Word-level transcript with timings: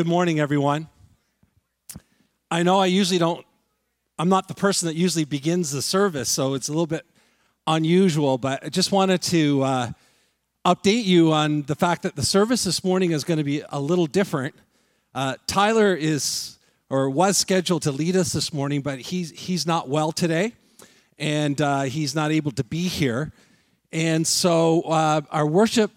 Good 0.00 0.06
morning, 0.06 0.40
everyone. 0.40 0.88
I 2.50 2.62
know 2.62 2.80
I 2.80 2.86
usually 2.86 3.18
don't, 3.18 3.44
I'm 4.18 4.30
not 4.30 4.48
the 4.48 4.54
person 4.54 4.88
that 4.88 4.94
usually 4.94 5.26
begins 5.26 5.72
the 5.72 5.82
service, 5.82 6.30
so 6.30 6.54
it's 6.54 6.68
a 6.68 6.72
little 6.72 6.86
bit 6.86 7.04
unusual, 7.66 8.38
but 8.38 8.64
I 8.64 8.70
just 8.70 8.92
wanted 8.92 9.20
to 9.24 9.62
uh, 9.62 9.90
update 10.64 11.04
you 11.04 11.34
on 11.34 11.64
the 11.64 11.74
fact 11.74 12.00
that 12.04 12.16
the 12.16 12.22
service 12.22 12.64
this 12.64 12.82
morning 12.82 13.10
is 13.10 13.24
going 13.24 13.36
to 13.36 13.44
be 13.44 13.62
a 13.68 13.78
little 13.78 14.06
different. 14.06 14.54
Uh, 15.14 15.34
Tyler 15.46 15.94
is 15.94 16.56
or 16.88 17.10
was 17.10 17.36
scheduled 17.36 17.82
to 17.82 17.92
lead 17.92 18.16
us 18.16 18.32
this 18.32 18.54
morning, 18.54 18.80
but 18.80 19.00
he's, 19.00 19.30
he's 19.32 19.66
not 19.66 19.90
well 19.90 20.12
today, 20.12 20.54
and 21.18 21.60
uh, 21.60 21.82
he's 21.82 22.14
not 22.14 22.32
able 22.32 22.52
to 22.52 22.64
be 22.64 22.88
here. 22.88 23.32
And 23.92 24.26
so 24.26 24.80
uh, 24.80 25.20
our 25.30 25.46
worship 25.46 25.90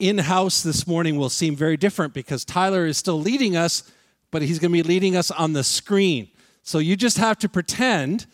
in 0.00 0.18
house 0.18 0.62
this 0.62 0.86
morning 0.86 1.16
will 1.16 1.28
seem 1.28 1.54
very 1.54 1.76
different 1.76 2.14
because 2.14 2.44
Tyler 2.44 2.86
is 2.86 2.96
still 2.96 3.20
leading 3.20 3.56
us, 3.56 3.84
but 4.30 4.42
he's 4.42 4.58
going 4.58 4.72
to 4.72 4.82
be 4.82 4.82
leading 4.82 5.14
us 5.14 5.30
on 5.30 5.52
the 5.52 5.62
screen. 5.62 6.28
So 6.62 6.78
you 6.78 6.96
just 6.96 7.18
have 7.18 7.38
to 7.40 7.48
pretend 7.48 8.26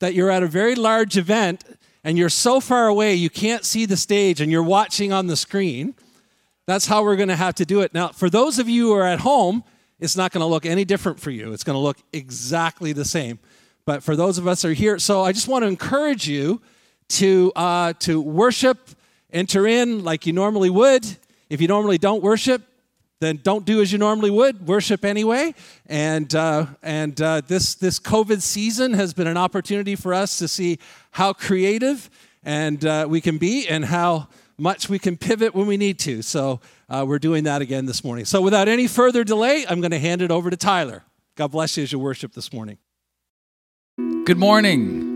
that 0.00 0.14
you're 0.14 0.30
at 0.30 0.42
a 0.42 0.48
very 0.48 0.74
large 0.74 1.16
event 1.16 1.64
and 2.04 2.18
you're 2.18 2.28
so 2.28 2.58
far 2.60 2.88
away 2.88 3.14
you 3.14 3.30
can't 3.30 3.64
see 3.64 3.86
the 3.86 3.96
stage 3.96 4.40
and 4.40 4.50
you're 4.50 4.62
watching 4.62 5.12
on 5.12 5.28
the 5.28 5.36
screen. 5.36 5.94
That's 6.66 6.86
how 6.86 7.02
we're 7.02 7.16
going 7.16 7.28
to 7.28 7.36
have 7.36 7.54
to 7.56 7.64
do 7.64 7.80
it. 7.80 7.94
Now, 7.94 8.08
for 8.08 8.28
those 8.28 8.58
of 8.58 8.68
you 8.68 8.88
who 8.88 8.94
are 8.94 9.06
at 9.06 9.20
home, 9.20 9.64
it's 10.00 10.16
not 10.16 10.32
going 10.32 10.40
to 10.40 10.46
look 10.46 10.66
any 10.66 10.84
different 10.84 11.20
for 11.20 11.30
you. 11.30 11.52
It's 11.52 11.64
going 11.64 11.76
to 11.76 11.80
look 11.80 11.98
exactly 12.12 12.92
the 12.92 13.04
same. 13.04 13.38
But 13.84 14.02
for 14.02 14.16
those 14.16 14.38
of 14.38 14.48
us 14.48 14.62
who 14.62 14.70
are 14.70 14.74
here, 14.74 14.98
so 14.98 15.22
I 15.22 15.32
just 15.32 15.48
want 15.48 15.62
to 15.62 15.68
encourage 15.68 16.28
you 16.28 16.60
to 17.10 17.52
uh, 17.54 17.92
to 18.00 18.20
worship 18.20 18.78
enter 19.32 19.66
in 19.66 20.04
like 20.04 20.26
you 20.26 20.32
normally 20.32 20.70
would. 20.70 21.04
If 21.48 21.60
you 21.60 21.68
normally 21.68 21.98
don't 21.98 22.22
worship, 22.22 22.62
then 23.20 23.40
don't 23.42 23.64
do 23.64 23.80
as 23.80 23.92
you 23.92 23.98
normally 23.98 24.30
would. 24.30 24.66
Worship 24.66 25.04
anyway. 25.04 25.54
And 25.86 26.34
uh, 26.34 26.66
and 26.82 27.20
uh, 27.20 27.42
this 27.46 27.74
this 27.74 27.98
COVID 27.98 28.42
season 28.42 28.94
has 28.94 29.14
been 29.14 29.26
an 29.26 29.36
opportunity 29.36 29.96
for 29.96 30.12
us 30.12 30.38
to 30.38 30.48
see 30.48 30.78
how 31.12 31.32
creative 31.32 32.10
and 32.44 32.84
uh, 32.84 33.06
we 33.08 33.20
can 33.20 33.38
be, 33.38 33.68
and 33.68 33.84
how 33.84 34.28
much 34.58 34.88
we 34.88 34.98
can 34.98 35.16
pivot 35.16 35.54
when 35.54 35.66
we 35.66 35.76
need 35.76 35.98
to. 36.00 36.22
So 36.22 36.60
uh, 36.88 37.04
we're 37.06 37.18
doing 37.18 37.44
that 37.44 37.62
again 37.62 37.86
this 37.86 38.02
morning. 38.04 38.24
So 38.24 38.40
without 38.40 38.68
any 38.68 38.86
further 38.86 39.24
delay, 39.24 39.64
I'm 39.68 39.80
going 39.80 39.92
to 39.92 39.98
hand 39.98 40.22
it 40.22 40.30
over 40.30 40.50
to 40.50 40.56
Tyler. 40.56 41.04
God 41.36 41.52
bless 41.52 41.76
you 41.76 41.82
as 41.84 41.92
you 41.92 41.98
worship 41.98 42.32
this 42.32 42.52
morning. 42.52 42.78
Good 44.24 44.38
morning. 44.38 45.11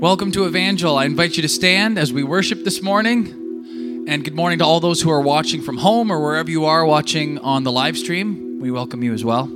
Welcome 0.00 0.32
to 0.32 0.46
Evangel. 0.46 0.96
I 0.96 1.04
invite 1.04 1.36
you 1.36 1.42
to 1.42 1.48
stand 1.48 1.98
as 1.98 2.10
we 2.10 2.22
worship 2.22 2.64
this 2.64 2.80
morning. 2.80 4.06
And 4.08 4.24
good 4.24 4.34
morning 4.34 4.60
to 4.60 4.64
all 4.64 4.80
those 4.80 5.02
who 5.02 5.10
are 5.10 5.20
watching 5.20 5.60
from 5.60 5.76
home 5.76 6.10
or 6.10 6.22
wherever 6.22 6.50
you 6.50 6.64
are 6.64 6.86
watching 6.86 7.36
on 7.40 7.64
the 7.64 7.70
live 7.70 7.98
stream. 7.98 8.60
We 8.62 8.70
welcome 8.70 9.02
you 9.02 9.12
as 9.12 9.26
well. 9.26 9.46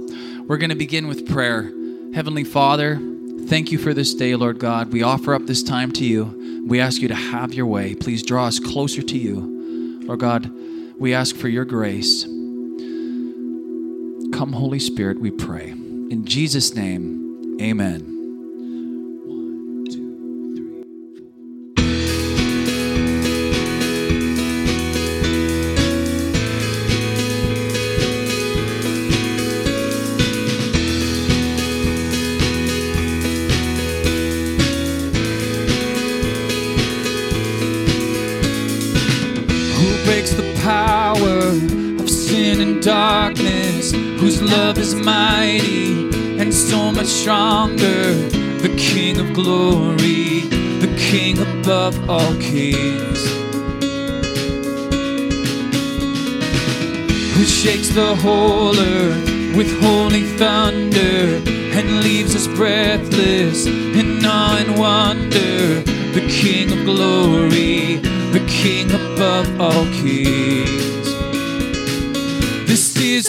We're 0.47 0.59
going 0.59 0.69
to 0.69 0.77
begin 0.77 1.09
with 1.09 1.27
prayer. 1.27 1.73
Heavenly 2.13 2.45
Father, 2.45 3.01
thank 3.47 3.73
you 3.73 3.79
for 3.79 3.95
this 3.95 4.13
day, 4.13 4.37
Lord 4.37 4.59
God. 4.59 4.93
We 4.93 5.03
offer 5.03 5.35
up 5.35 5.47
this 5.47 5.63
time 5.63 5.91
to 5.93 6.05
you. 6.05 6.63
We 6.69 6.79
ask 6.79 7.01
you 7.01 7.09
to 7.09 7.15
have 7.15 7.55
your 7.55 7.65
way. 7.65 7.95
Please 7.95 8.23
draw 8.23 8.45
us 8.45 8.61
closer 8.61 9.01
to 9.01 9.17
you. 9.17 10.03
Lord 10.05 10.21
God, 10.21 10.51
we 10.99 11.15
ask 11.15 11.37
for 11.37 11.49
your 11.49 11.65
grace. 11.65 12.25
Come, 14.35 14.53
Holy 14.53 14.79
Spirit, 14.79 15.21
we 15.21 15.31
pray. 15.31 15.71
In 15.71 16.27
Jesus' 16.27 16.75
name, 16.75 17.57
amen. 17.63 18.14
Love 44.57 44.79
is 44.79 44.95
mighty 44.95 46.09
and 46.41 46.53
so 46.55 46.93
much 46.93 47.07
stronger. 47.07 48.03
The 48.65 48.73
King 48.79 49.19
of 49.19 49.33
glory, 49.35 50.43
the 50.85 50.93
King 50.97 51.39
above 51.39 51.95
all 52.09 52.35
kings. 52.51 53.21
Who 57.35 57.45
shakes 57.45 57.91
the 58.01 58.15
whole 58.25 58.79
earth 58.79 59.57
with 59.57 59.71
holy 59.81 60.25
thunder 60.39 61.21
and 61.77 61.87
leaves 62.05 62.35
us 62.37 62.47
breathless 62.47 63.67
in 63.67 64.25
awe 64.25 64.57
and 64.63 64.79
wonder. 64.79 65.83
The 66.19 66.27
King 66.29 66.67
of 66.77 66.81
glory, 66.85 67.97
the 68.37 68.45
King 68.47 68.87
above 68.93 69.49
all 69.61 69.85
kings 70.03 71.09
This 72.71 72.97
is 73.01 73.29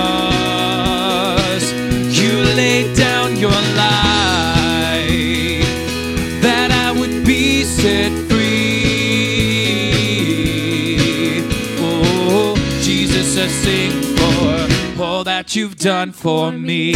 For 16.21 16.51
me. 16.51 16.93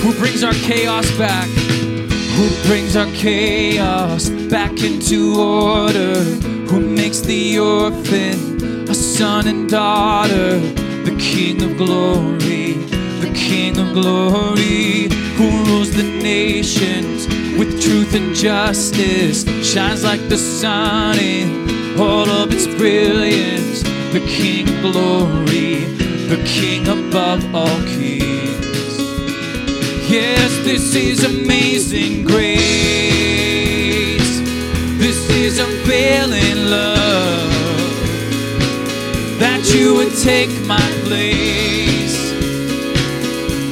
Who 0.00 0.14
brings 0.14 0.42
our 0.42 0.54
chaos 0.54 1.10
back? 1.18 1.46
Who 2.36 2.48
brings 2.66 2.96
our 2.96 3.04
chaos 3.12 4.30
back 4.48 4.82
into 4.82 5.38
order? 5.38 6.22
Who 6.70 6.80
makes 6.80 7.20
the 7.20 7.58
orphan 7.58 8.88
a 8.88 8.94
son 8.94 9.46
and 9.46 9.68
daughter? 9.68 10.58
The 11.04 11.14
King 11.18 11.62
of 11.62 11.76
glory, 11.76 12.72
the 13.20 13.30
King 13.34 13.76
of 13.78 13.92
glory, 13.92 15.10
who 15.36 15.50
rules 15.66 15.90
the 15.94 16.02
nations 16.02 17.26
with 17.58 17.82
truth 17.82 18.14
and 18.14 18.34
justice, 18.34 19.44
shines 19.62 20.02
like 20.02 20.26
the 20.30 20.38
sun 20.38 21.18
in 21.18 21.59
all 22.00 22.28
of 22.30 22.50
its 22.50 22.66
brilliance, 22.66 23.82
the 24.14 24.24
King 24.26 24.66
of 24.68 24.80
glory, 24.80 25.84
the 26.32 26.42
King 26.46 26.88
above 26.88 27.54
all 27.54 27.80
kings. 27.84 28.98
Yes, 30.10 30.50
this 30.64 30.94
is 30.94 31.24
amazing 31.24 32.24
grace. 32.24 32.60
This 34.98 35.28
is 35.30 35.58
unfailing 35.58 36.70
love 36.70 37.50
that 39.38 39.62
you 39.74 39.94
would 39.96 40.16
take 40.16 40.50
my 40.66 40.90
place, 41.04 42.16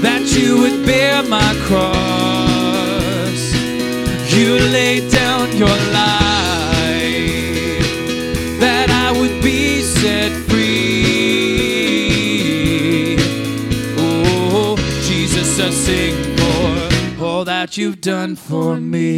that 0.03 0.23
you 0.37 0.59
would 0.59 0.85
bear 0.85 1.23
my 1.23 1.55
cross. 1.67 3.43
You 4.35 4.59
laid 4.71 5.11
down 5.11 5.57
your 5.57 5.77
life 5.93 6.18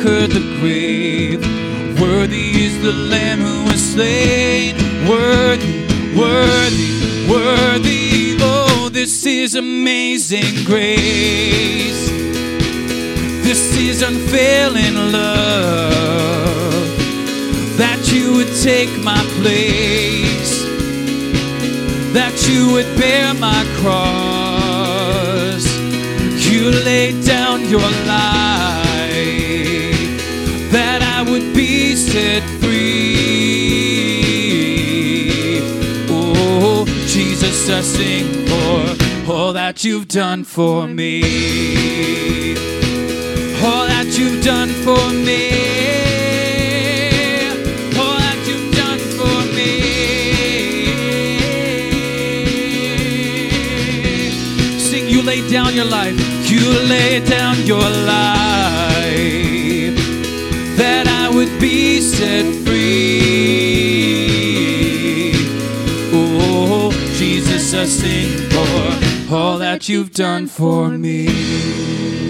conquered 0.00 0.30
the 0.30 0.40
grave. 0.60 1.40
Worthy 2.00 2.64
is 2.64 2.82
the 2.82 2.92
Lamb 2.92 3.40
who 3.40 3.64
was 3.64 3.92
slain. 3.92 4.74
Worthy, 5.06 5.86
worthy, 6.16 7.28
worthy. 7.28 8.36
Oh, 8.40 8.88
this 8.90 9.26
is 9.26 9.54
amazing 9.54 10.64
grace. 10.64 12.08
This 13.44 13.76
is 13.76 14.02
unfailing 14.02 14.94
love. 15.12 16.88
That 17.76 18.00
you 18.12 18.36
would 18.36 18.54
take 18.62 18.90
my 19.02 19.22
place. 19.40 20.64
That 22.14 22.34
you 22.48 22.72
would 22.72 22.98
bear 22.98 23.34
my 23.34 23.64
cross. 23.80 25.66
You 26.50 26.70
laid 26.70 27.24
down 27.24 27.68
your 27.68 27.80
life 27.80 28.09
I 37.72 37.80
sing 37.82 38.46
for 38.46 39.32
all 39.32 39.52
that 39.52 39.84
you've 39.84 40.08
done 40.08 40.44
for 40.44 40.86
me. 40.86 41.22
All 43.62 43.86
that 43.86 44.06
you've 44.18 44.42
done 44.44 44.70
for 44.84 45.10
me. 45.10 46.00
You 55.20 55.26
laid 55.26 55.50
down 55.50 55.74
your 55.74 55.84
life. 55.84 56.16
You 56.50 56.60
laid 56.88 57.26
down 57.26 57.66
your 57.66 57.80
life 57.80 58.16
that 60.78 61.06
I 61.06 61.28
would 61.34 61.60
be 61.60 62.00
set 62.00 62.46
free. 62.64 62.69
Sing 67.86 68.50
for 68.50 69.34
all 69.34 69.58
that 69.58 69.88
you've 69.88 70.12
done 70.12 70.46
for 70.46 70.90
me. 70.90 72.29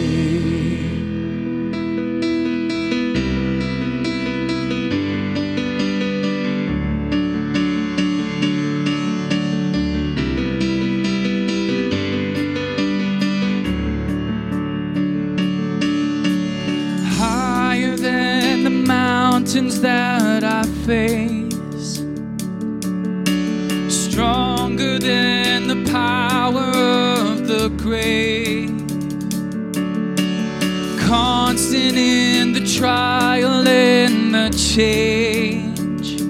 Change. 34.74 36.22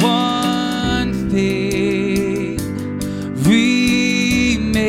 One 0.00 1.12
thing 1.30 2.58
remains. 3.42 4.86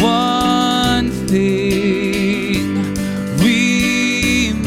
One 0.00 1.10
thing 1.26 2.76
remains. 3.42 4.64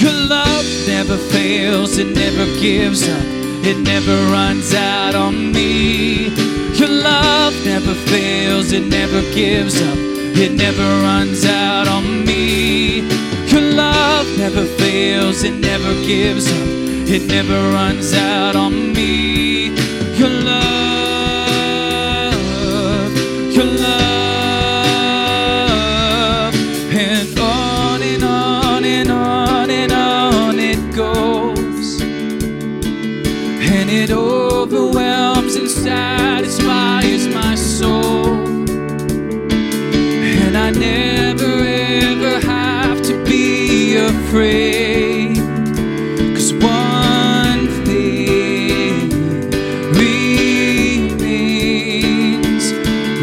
Your 0.00 0.12
love 0.12 0.66
never 0.86 1.16
fails. 1.16 1.98
It 1.98 2.14
never 2.14 2.46
gives 2.60 3.08
up. 3.08 3.26
It 3.64 3.78
never 3.78 4.16
runs 4.30 4.74
out 4.74 5.16
on 5.16 5.50
me. 5.50 6.28
Your 6.78 6.88
love 6.88 7.54
never 7.64 7.94
fails. 8.12 8.70
It 8.70 8.86
never 8.86 9.22
gives 9.34 9.82
up. 9.82 9.98
It 10.38 10.52
never 10.52 10.86
runs 11.02 11.44
out 11.44 11.88
on 11.88 12.24
me 12.24 12.25
never 14.36 14.64
fails 14.64 15.42
it 15.44 15.54
never 15.54 15.92
gives 16.06 16.50
up 16.52 16.86
it 17.08 17.22
never 17.28 17.70
runs 17.70 18.12
out 18.14 18.56
on 18.56 18.92
me. 18.92 19.66
Your 20.18 20.28
love 20.28 20.74
your 23.54 23.64
love 23.64 24.16
and 26.92 27.38
on 27.38 28.02
and 28.02 28.24
on 28.24 28.84
and 28.84 29.10
on 29.12 29.70
and 29.70 29.92
on 29.92 30.58
it 30.58 30.94
goes. 30.96 32.00
And 32.00 33.88
it 33.88 34.10
overwhelms 34.10 35.54
and 35.54 35.70
cause 46.34 46.52
one 46.54 47.68
thing 47.86 49.08
remains 50.86 51.54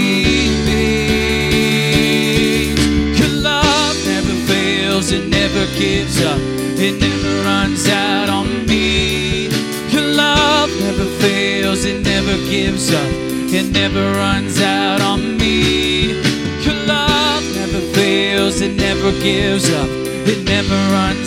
Your 3.19 3.33
love 3.41 3.97
never 4.05 4.35
fails 4.45 5.11
it 5.11 5.27
never 5.27 5.65
gives 5.75 6.21
up 6.21 6.39
it 6.79 6.99
never 7.01 7.43
runs 7.43 7.87
out 7.89 8.29
on 8.29 8.47
me. 8.67 9.47
Your 9.89 10.03
love 10.03 10.69
never 10.79 11.05
fails 11.19 11.83
it 11.83 12.03
never 12.03 12.37
gives 12.47 12.91
up 12.93 13.09
it 13.51 13.71
never 13.71 14.11
runs 14.13 14.61
out 14.61 14.76
never 19.07 19.23
gives 19.23 19.69
up. 19.69 19.89
It 20.27 20.43
never 20.43 20.75
runs 20.91 21.26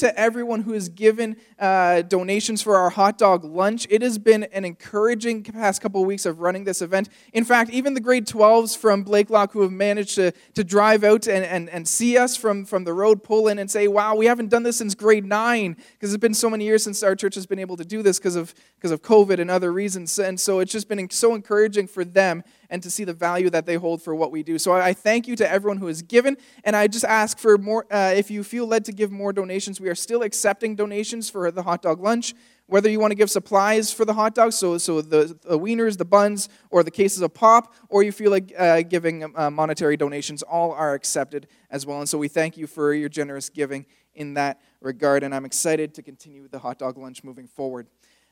To 0.00 0.19
everyone 0.20 0.60
who 0.60 0.74
has 0.74 0.90
given 0.90 1.34
uh, 1.58 2.02
donations 2.02 2.60
for 2.60 2.76
our 2.76 2.90
hot 2.90 3.16
dog 3.16 3.42
lunch. 3.42 3.86
It 3.88 4.02
has 4.02 4.18
been 4.18 4.44
an 4.44 4.66
encouraging 4.66 5.42
past 5.42 5.80
couple 5.80 6.02
of 6.02 6.06
weeks 6.06 6.26
of 6.26 6.40
running 6.40 6.64
this 6.64 6.82
event. 6.82 7.08
In 7.32 7.42
fact, 7.44 7.70
even 7.70 7.94
the 7.94 8.00
grade 8.00 8.26
12s 8.26 8.76
from 8.76 9.02
Blakelock 9.02 9.52
who 9.52 9.62
have 9.62 9.72
managed 9.72 10.16
to, 10.16 10.32
to 10.54 10.62
drive 10.62 11.04
out 11.04 11.26
and, 11.26 11.44
and, 11.44 11.70
and 11.70 11.88
see 11.88 12.18
us 12.18 12.36
from, 12.36 12.66
from 12.66 12.84
the 12.84 12.92
road 12.92 13.24
pull 13.24 13.48
in 13.48 13.58
and 13.58 13.70
say, 13.70 13.88
wow, 13.88 14.14
we 14.14 14.26
haven't 14.26 14.50
done 14.50 14.62
this 14.62 14.76
since 14.76 14.94
grade 14.94 15.24
9 15.24 15.74
because 15.92 16.12
it's 16.12 16.20
been 16.20 16.34
so 16.34 16.50
many 16.50 16.66
years 16.66 16.84
since 16.84 17.02
our 17.02 17.16
church 17.16 17.34
has 17.34 17.46
been 17.46 17.58
able 17.58 17.78
to 17.78 17.84
do 17.84 18.02
this 18.02 18.18
because 18.18 18.36
of, 18.36 18.54
because 18.76 18.90
of 18.90 19.00
COVID 19.00 19.38
and 19.38 19.50
other 19.50 19.72
reasons. 19.72 20.18
And 20.18 20.38
so 20.38 20.60
it's 20.60 20.70
just 20.70 20.86
been 20.86 21.08
so 21.08 21.34
encouraging 21.34 21.86
for 21.86 22.04
them 22.04 22.44
and 22.70 22.82
to 22.82 22.90
see 22.90 23.04
the 23.04 23.12
value 23.12 23.50
that 23.50 23.66
they 23.66 23.74
hold 23.74 24.00
for 24.02 24.14
what 24.14 24.30
we 24.30 24.42
do. 24.42 24.58
So 24.58 24.72
I 24.72 24.92
thank 24.92 25.26
you 25.26 25.36
to 25.36 25.50
everyone 25.50 25.78
who 25.78 25.86
has 25.86 26.02
given, 26.02 26.36
and 26.64 26.76
I 26.76 26.86
just 26.86 27.04
ask 27.04 27.38
for 27.38 27.58
more, 27.58 27.86
uh, 27.90 28.12
if 28.14 28.30
you 28.30 28.44
feel 28.44 28.66
led 28.66 28.84
to 28.86 28.92
give 28.92 29.10
more 29.10 29.32
donations, 29.32 29.80
we 29.80 29.88
are 29.88 29.94
still 29.94 30.09
accepting 30.18 30.76
donations 30.76 31.30
for 31.30 31.50
the 31.50 31.62
hot 31.62 31.82
dog 31.82 32.00
lunch. 32.00 32.34
Whether 32.66 32.88
you 32.88 33.00
want 33.00 33.10
to 33.10 33.16
give 33.16 33.30
supplies 33.30 33.92
for 33.92 34.04
the 34.04 34.14
hot 34.14 34.34
dogs, 34.34 34.54
so, 34.54 34.78
so 34.78 35.00
the, 35.00 35.36
the 35.42 35.58
wieners, 35.58 35.98
the 35.98 36.04
buns, 36.04 36.48
or 36.70 36.84
the 36.84 36.90
cases 36.90 37.20
of 37.20 37.34
pop, 37.34 37.74
or 37.88 38.04
you 38.04 38.12
feel 38.12 38.30
like 38.30 38.52
uh, 38.56 38.82
giving 38.82 39.32
uh, 39.36 39.50
monetary 39.50 39.96
donations, 39.96 40.42
all 40.42 40.70
are 40.72 40.94
accepted 40.94 41.48
as 41.70 41.84
well. 41.84 41.98
And 41.98 42.08
so 42.08 42.16
we 42.16 42.28
thank 42.28 42.56
you 42.56 42.68
for 42.68 42.94
your 42.94 43.08
generous 43.08 43.48
giving 43.48 43.86
in 44.14 44.34
that 44.34 44.60
regard, 44.80 45.24
and 45.24 45.34
I'm 45.34 45.44
excited 45.44 45.94
to 45.94 46.02
continue 46.02 46.46
the 46.46 46.60
hot 46.60 46.78
dog 46.78 46.96
lunch 46.96 47.24
moving 47.24 47.48
forward. 47.48 47.88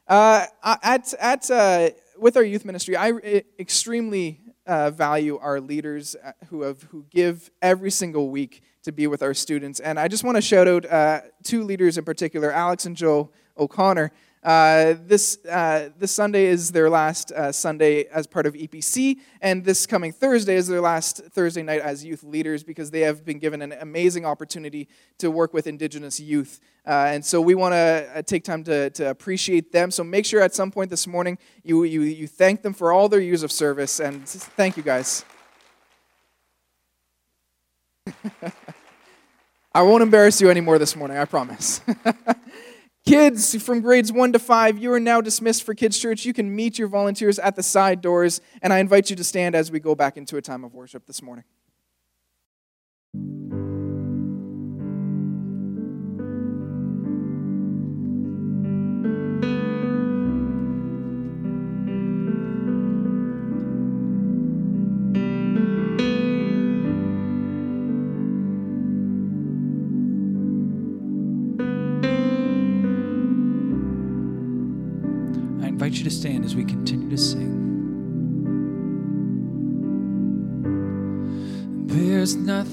Uh, 0.07 0.47
at, 0.63 1.13
at, 1.19 1.51
uh, 1.51 1.91
with 2.17 2.37
our 2.37 2.45
youth 2.45 2.65
ministry, 2.65 2.97
I 2.97 3.43
extremely 3.59 4.41
uh, 4.67 4.91
value 4.91 5.39
our 5.39 5.61
leaders 5.61 6.15
uh, 6.23 6.33
who, 6.49 6.63
have, 6.63 6.83
who 6.85 7.05
give 7.11 7.51
every 7.61 7.91
single 7.91 8.31
week 8.31 8.63
to 8.89 8.93
be 8.93 9.07
with 9.07 9.23
our 9.23 9.35
students. 9.35 9.81
And 9.81 10.01
I 10.01 10.09
just 10.09 10.25
want 10.25 10.37
to 10.37 10.43
shout 10.43 10.67
out 10.67 10.85
uh, 10.87 11.21
two 11.45 11.63
leaders 11.63 11.99
in 11.99 12.05
particular, 12.05 12.51
Alex 12.51 12.87
and 12.87 12.97
Joe 12.97 13.31
O'Connor. 13.57 14.11
Uh, 14.43 14.95
this, 15.05 15.45
uh, 15.47 15.91
this 15.99 16.13
Sunday 16.13 16.47
is 16.47 16.71
their 16.73 16.89
last 16.89 17.33
uh, 17.33 17.51
Sunday 17.51 18.05
as 18.05 18.27
part 18.27 18.47
of 18.47 18.55
EPC, 18.55 19.19
and 19.43 19.65
this 19.65 19.85
coming 19.85 20.13
Thursday 20.13 20.55
is 20.55 20.69
their 20.69 20.81
last 20.81 21.23
Thursday 21.33 21.63
night 21.63 21.81
as 21.81 22.05
youth 22.05 22.23
leaders 22.23 22.63
because 22.63 22.91
they 22.91 23.01
have 23.01 23.25
been 23.25 23.39
given 23.39 23.61
an 23.63 23.73
amazing 23.73 24.25
opportunity 24.25 24.89
to 25.19 25.31
work 25.31 25.53
with 25.53 25.67
Indigenous 25.67 26.21
youth. 26.21 26.61
Uh, 26.87 27.11
and 27.13 27.25
so 27.25 27.41
we 27.41 27.55
want 27.55 27.73
to 27.73 28.11
uh, 28.15 28.23
take 28.23 28.45
time 28.45 28.63
to, 28.65 28.91
to 28.91 29.11
appreciate 29.11 29.73
them. 29.73 29.91
So 29.91 30.05
make 30.05 30.25
sure 30.25 30.41
at 30.41 30.55
some 30.55 30.71
point 30.71 30.89
this 30.89 31.07
morning 31.07 31.37
you, 31.65 31.83
you, 31.83 32.03
you 32.03 32.27
thank 32.29 32.63
them 32.63 32.73
for 32.73 32.93
all 32.93 33.09
their 33.09 33.21
years 33.21 33.43
of 33.43 33.51
service, 33.51 34.01
and 34.01 34.27
thank 34.27 34.77
you 34.77 34.83
guys. 34.83 35.25
I 39.73 39.83
won't 39.83 40.03
embarrass 40.03 40.41
you 40.41 40.51
anymore 40.51 40.79
this 40.79 40.97
morning, 40.97 41.19
I 41.19 41.25
promise. 41.25 41.81
Kids 43.07 43.63
from 43.63 43.81
grades 43.81 44.13
1 44.13 44.33
to 44.33 44.39
5, 44.39 44.79
you 44.79 44.93
are 44.93 45.01
now 45.01 45.21
dismissed 45.21 45.63
for 45.63 45.75
Kids 45.75 45.99
Church. 45.99 46.25
You 46.25 46.33
can 46.33 46.55
meet 46.55 46.79
your 46.79 46.89
volunteers 46.89 47.39
at 47.39 47.55
the 47.55 47.63
side 47.63 48.01
doors, 48.01 48.41
and 48.63 48.73
I 48.73 48.79
invite 48.79 49.11
you 49.11 49.17
to 49.17 49.25
stand 49.25 49.55
as 49.55 49.71
we 49.71 49.81
go 49.81 49.95
back 49.95 50.17
into 50.17 50.37
a 50.37 50.43
time 50.43 50.65
of 50.65 50.75
worship 50.75 51.07
this 51.07 51.23
morning. 51.23 51.45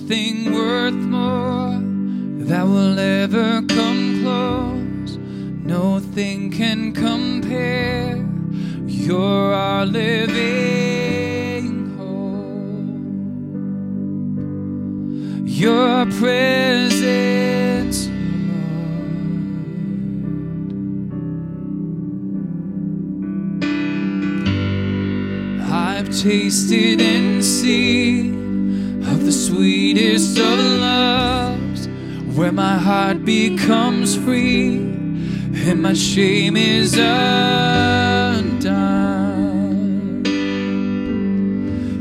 Nothing 0.07 0.53
worth 0.53 0.93
more 0.93 1.79
that 2.45 2.63
will 2.63 3.00
ever 3.00 3.63
come 3.63 4.21
close. 4.21 5.17
Nothing 5.17 6.51
can 6.51 6.93
compare. 6.93 8.24
You're 8.85 9.51
our 9.55 9.83
living 9.88 11.65
hope. 11.97 12.85
Your 15.47 16.05
presence 16.19 18.07
Lord. 18.38 18.91
I've 25.71 26.09
tasted 26.15 27.01
and 27.01 27.43
see 27.43 28.29
of 28.29 28.45
the 29.25 29.32
sweetest 29.32 30.38
of 30.38 30.60
loves, 30.60 31.88
where 32.38 32.51
my 32.51 32.77
heart 32.77 33.25
becomes 33.25 34.15
free 34.15 34.75
and 35.67 35.82
my 35.82 35.94
shame 35.94 36.55
is 36.55 36.94
undone. 36.96 37.82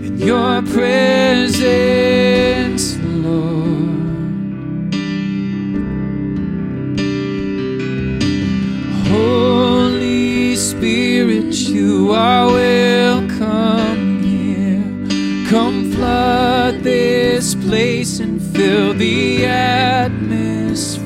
In 0.04 0.18
your 0.18 0.60
presence, 0.60 1.64
Lord. 2.98 3.72
Holy 9.08 10.56
Spirit, 10.56 11.54
you 11.54 12.12
are 12.12 12.48
welcome 12.48 14.22
here. 14.22 14.84
Come 15.48 15.90
flood 15.90 16.82
this 16.82 17.13
place 17.42 18.20
and 18.20 18.40
fill 18.40 18.94
the 18.94 19.44
atmosphere. 19.44 21.02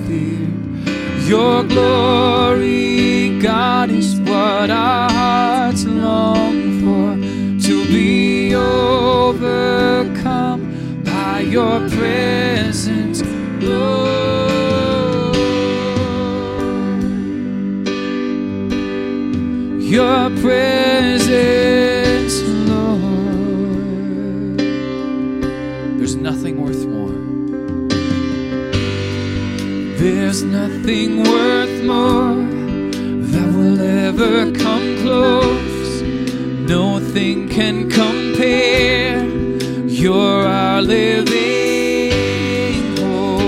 Your 1.26 1.64
glory, 1.64 3.38
God, 3.40 3.88
is 3.90 4.20
what 4.20 4.68
our 4.68 5.10
hearts 5.10 5.86
long 5.86 6.82
for. 6.82 7.16
To 7.66 7.86
be 7.86 8.54
overcome 8.54 9.40
by 11.02 11.40
your 11.40 11.88
presence, 11.88 13.22
Lord. 13.62 15.34
Your 19.82 20.28
presence. 20.42 21.57
There's 30.40 30.52
nothing 30.52 31.24
worth 31.24 31.82
more 31.82 32.36
that 33.32 33.52
will 33.52 33.80
ever 33.80 34.52
come 34.52 34.96
close. 34.98 36.02
Nothing 36.02 37.48
can 37.48 37.90
compare. 37.90 39.24
You're 39.88 40.46
our 40.46 40.80
living 40.80 42.12
hope. 42.98 43.42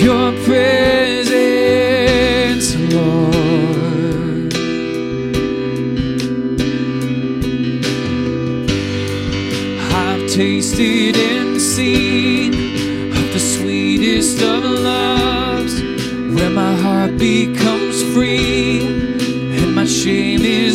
Your 0.00 0.32
presence, 0.44 0.89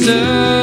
shame 0.05 0.54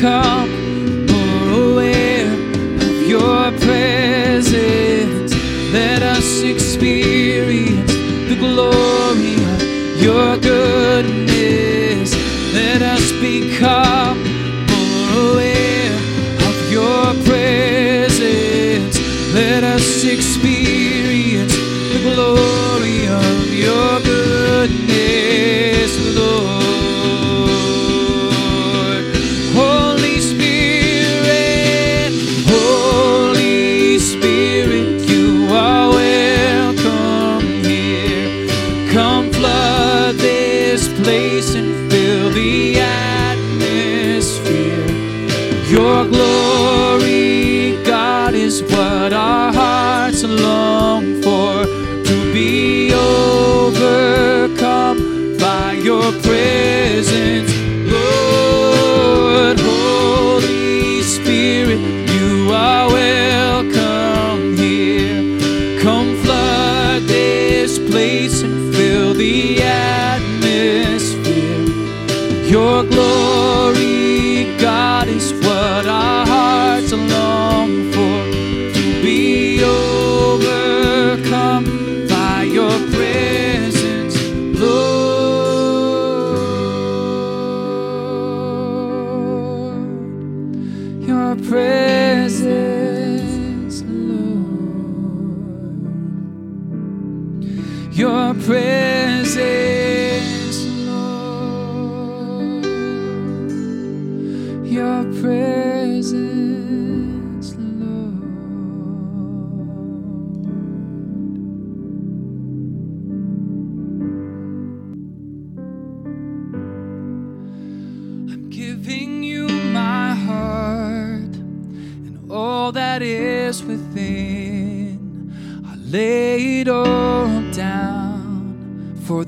come. 0.00 0.47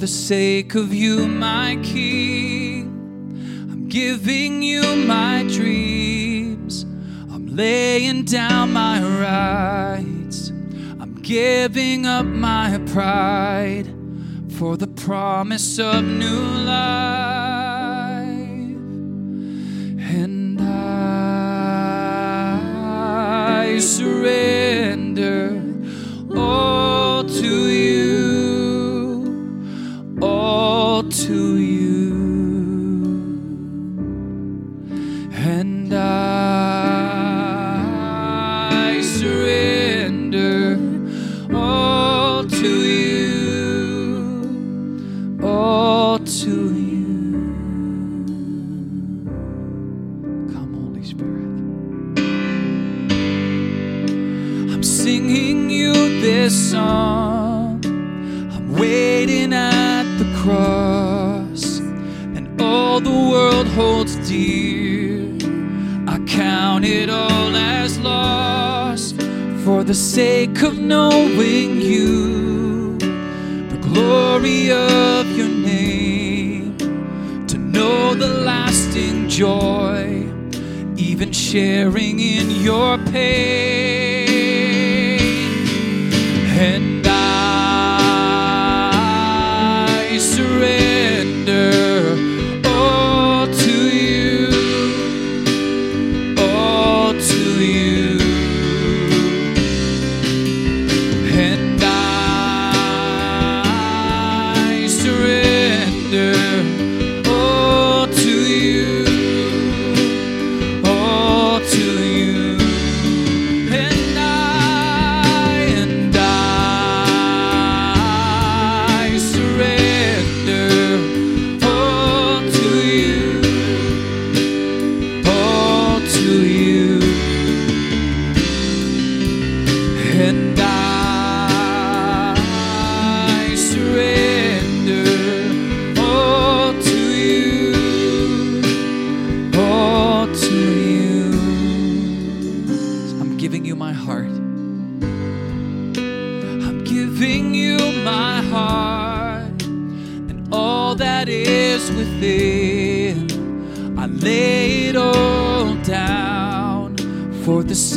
the 0.00 0.06
sake 0.06 0.74
of 0.76 0.94
you, 0.94 1.28
my 1.28 1.78
King. 1.82 2.86
I'm 3.70 3.86
giving 3.86 4.62
you 4.62 4.96
my 4.96 5.42
dreams. 5.46 6.84
I'm 7.30 7.54
laying 7.54 8.24
down 8.24 8.72
my 8.72 8.98
rights. 9.02 10.48
I'm 10.98 11.20
giving 11.20 12.06
up 12.06 12.24
my 12.24 12.80
pride 12.86 13.94
for 14.56 14.78
the 14.78 14.86
promise 14.86 15.78
of 15.78 16.02
new 16.02 16.44
life. 16.64 16.78
And 20.16 20.58
I 20.62 20.70
surrender. 23.80 24.39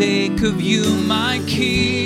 Sake 0.03 0.41
of 0.43 0.61
you, 0.61 0.83
my 1.07 1.41
King. 1.47 2.02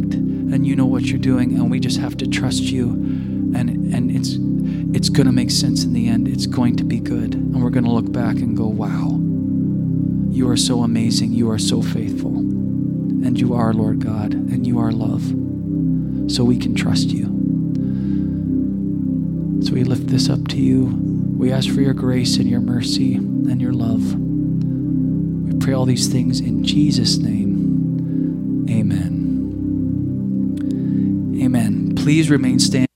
Perfect 0.00 0.14
and 0.14 0.66
you 0.66 0.76
know 0.76 0.86
what 0.86 1.04
you're 1.04 1.18
doing 1.18 1.54
and 1.54 1.70
we 1.70 1.80
just 1.80 1.98
have 1.98 2.16
to 2.16 2.26
trust 2.26 2.62
you 2.62 2.90
and 3.54 3.70
and 3.94 4.10
it's 4.10 4.36
it's 4.94 5.08
going 5.08 5.26
to 5.26 5.32
make 5.32 5.50
sense 5.50 5.84
in 5.84 5.92
the 5.92 6.08
end. 6.08 6.26
It's 6.26 6.46
going 6.46 6.74
to 6.76 6.84
be 6.84 6.98
good. 6.98 7.34
And 7.34 7.62
we're 7.62 7.70
going 7.70 7.84
to 7.84 7.92
look 7.92 8.10
back 8.10 8.36
and 8.36 8.56
go, 8.56 8.66
wow, 8.66 9.18
you 10.34 10.48
are 10.48 10.56
so 10.56 10.82
amazing. 10.82 11.32
You 11.32 11.48
are 11.50 11.58
so 11.58 11.80
faithful. 11.80 12.36
And 12.36 13.38
you 13.38 13.54
are, 13.54 13.72
Lord 13.72 14.00
God, 14.00 14.34
and 14.34 14.66
you 14.66 14.80
are 14.80 14.90
love. 14.90 15.22
So 16.30 16.42
we 16.42 16.58
can 16.58 16.74
trust 16.74 17.10
you. 17.10 17.24
So 19.64 19.74
we 19.74 19.84
lift 19.84 20.08
this 20.08 20.28
up 20.28 20.48
to 20.48 20.56
you. 20.56 20.86
We 21.36 21.52
ask 21.52 21.72
for 21.72 21.82
your 21.82 21.94
grace 21.94 22.36
and 22.38 22.48
your 22.48 22.60
mercy 22.60 23.14
and 23.14 23.62
your 23.62 23.72
love. 23.72 24.14
We 24.14 25.56
pray 25.60 25.72
all 25.72 25.86
these 25.86 26.08
things 26.08 26.40
in 26.40 26.64
Jesus' 26.64 27.18
name. 27.18 27.39
Please 32.10 32.28
remain 32.28 32.58
standing. 32.58 32.88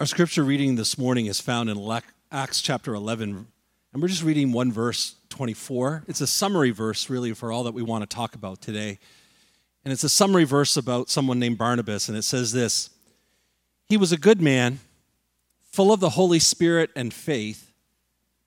Our 0.00 0.04
scripture 0.04 0.42
reading 0.42 0.74
this 0.74 0.98
morning 0.98 1.26
is 1.26 1.40
found 1.40 1.70
in 1.70 2.00
Acts 2.32 2.60
chapter 2.60 2.92
11, 2.92 3.46
and 3.92 4.02
we're 4.02 4.08
just 4.08 4.24
reading 4.24 4.50
one 4.50 4.72
verse, 4.72 5.14
24. 5.28 6.02
It's 6.08 6.20
a 6.20 6.26
summary 6.26 6.72
verse, 6.72 7.08
really, 7.08 7.32
for 7.34 7.52
all 7.52 7.62
that 7.62 7.72
we 7.72 7.82
want 7.82 8.02
to 8.02 8.12
talk 8.12 8.34
about 8.34 8.60
today. 8.60 8.98
And 9.84 9.92
it's 9.92 10.02
a 10.02 10.08
summary 10.08 10.42
verse 10.42 10.76
about 10.76 11.08
someone 11.08 11.38
named 11.38 11.56
Barnabas, 11.56 12.08
and 12.08 12.18
it 12.18 12.24
says 12.24 12.50
this 12.50 12.90
He 13.86 13.96
was 13.96 14.10
a 14.10 14.18
good 14.18 14.42
man, 14.42 14.80
full 15.70 15.92
of 15.92 16.00
the 16.00 16.10
Holy 16.10 16.40
Spirit 16.40 16.90
and 16.96 17.14
faith, 17.14 17.72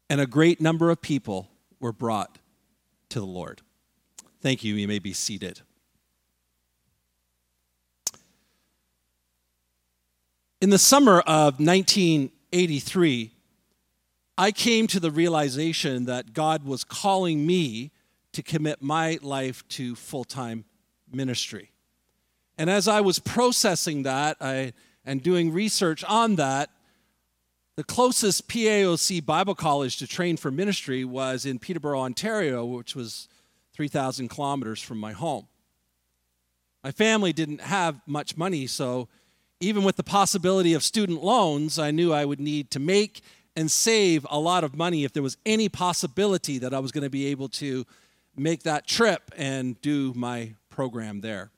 and 0.10 0.19
a 0.19 0.28
great 0.28 0.60
number 0.60 0.89
of 0.89 1.02
people 1.02 1.47
were 1.80 1.93
brought 1.93 2.38
to 3.08 3.21
the 3.21 3.26
Lord. 3.26 3.62
Thank 4.41 4.65
you. 4.65 4.76
You 4.76 4.89
may 4.89 5.00
be 5.00 5.13
seated. 5.13 5.62
In 10.59 10.71
the 10.71 10.79
summer 10.79 11.19
of 11.19 11.59
1983, 11.59 13.31
I 14.39 14.51
came 14.51 14.87
to 14.87 14.99
the 14.99 15.11
realization 15.11 16.05
that 16.05 16.33
God 16.33 16.65
was 16.65 16.83
calling 16.83 17.45
me 17.45 17.91
to 18.31 18.41
commit 18.41 18.81
my 18.81 19.19
life 19.21 19.67
to 19.69 19.93
full 19.93 20.23
time 20.23 20.65
ministry. 21.11 21.69
And 22.57 22.71
as 22.71 22.87
I 22.87 23.01
was 23.01 23.19
processing 23.19 24.01
that 24.03 24.37
I, 24.41 24.73
and 25.05 25.21
doing 25.21 25.53
research 25.53 26.03
on 26.05 26.37
that, 26.37 26.71
the 27.75 27.83
closest 27.83 28.47
PAOC 28.47 29.23
Bible 29.23 29.53
college 29.53 29.97
to 29.97 30.07
train 30.07 30.37
for 30.37 30.49
ministry 30.49 31.05
was 31.05 31.45
in 31.45 31.59
Peterborough, 31.59 32.01
Ontario, 32.01 32.65
which 32.65 32.95
was 32.95 33.29
3,000 33.73 34.27
kilometers 34.27 34.81
from 34.81 34.97
my 34.97 35.11
home. 35.11 35.47
My 36.83 36.89
family 36.89 37.31
didn't 37.31 37.61
have 37.61 38.01
much 38.07 38.37
money, 38.37 38.65
so 38.65 39.07
even 39.59 39.83
with 39.83 39.95
the 39.95 40.03
possibility 40.03 40.73
of 40.73 40.83
student 40.83 41.23
loans, 41.23 41.79
I 41.79 41.91
knew 41.91 42.13
I 42.13 42.25
would 42.25 42.39
need 42.39 42.69
to 42.71 42.79
make 42.79 43.21
and 43.55 43.71
save 43.71 44.25
a 44.29 44.39
lot 44.39 44.63
of 44.63 44.75
money 44.75 45.03
if 45.03 45.13
there 45.13 45.23
was 45.23 45.37
any 45.45 45.67
possibility 45.67 46.59
that 46.59 46.73
I 46.73 46.79
was 46.79 46.91
going 46.91 47.03
to 47.03 47.09
be 47.09 47.25
able 47.27 47.49
to 47.49 47.85
make 48.35 48.63
that 48.63 48.85
trip 48.85 49.31
and 49.35 49.81
do 49.81 50.13
my 50.15 50.53
program 50.69 51.21
there. 51.21 51.49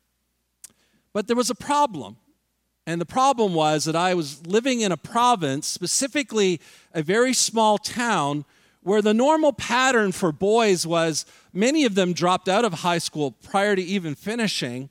But 1.11 1.27
there 1.27 1.35
was 1.35 1.49
a 1.49 1.55
problem. 1.55 2.15
And 2.87 3.01
the 3.01 3.05
problem 3.05 3.53
was 3.53 3.83
that 3.83 3.97
I 3.97 4.13
was 4.13 4.47
living 4.47 4.79
in 4.79 4.91
a 4.91 4.97
province, 4.97 5.67
specifically 5.67 6.61
a 6.93 7.03
very 7.03 7.33
small 7.33 7.77
town, 7.77 8.45
where 8.81 9.01
the 9.01 9.13
normal 9.13 9.51
pattern 9.51 10.13
for 10.13 10.31
boys 10.31 10.87
was 10.87 11.25
many 11.53 11.83
of 11.83 11.95
them 11.95 12.13
dropped 12.13 12.47
out 12.47 12.63
of 12.63 12.75
high 12.75 12.97
school 12.97 13.31
prior 13.43 13.75
to 13.75 13.81
even 13.81 14.15
finishing, 14.15 14.89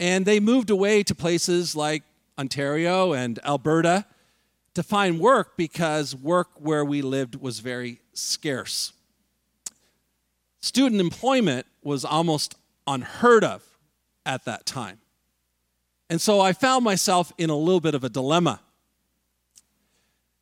and 0.00 0.24
they 0.24 0.40
moved 0.40 0.70
away 0.70 1.02
to 1.02 1.14
places 1.14 1.76
like 1.76 2.02
Ontario 2.40 3.12
and 3.12 3.38
Alberta 3.44 4.06
to 4.72 4.82
find 4.82 5.20
work 5.20 5.58
because 5.58 6.16
work 6.16 6.48
where 6.56 6.84
we 6.84 7.02
lived 7.02 7.36
was 7.36 7.60
very 7.60 8.00
scarce. 8.14 8.94
Student 10.60 11.02
employment 11.02 11.66
was 11.82 12.02
almost 12.02 12.54
unheard 12.86 13.44
of 13.44 13.62
at 14.24 14.46
that 14.46 14.64
time. 14.64 14.98
And 16.08 16.18
so 16.18 16.40
I 16.40 16.54
found 16.54 16.82
myself 16.82 17.30
in 17.36 17.50
a 17.50 17.56
little 17.56 17.80
bit 17.80 17.94
of 17.94 18.04
a 18.04 18.08
dilemma. 18.08 18.60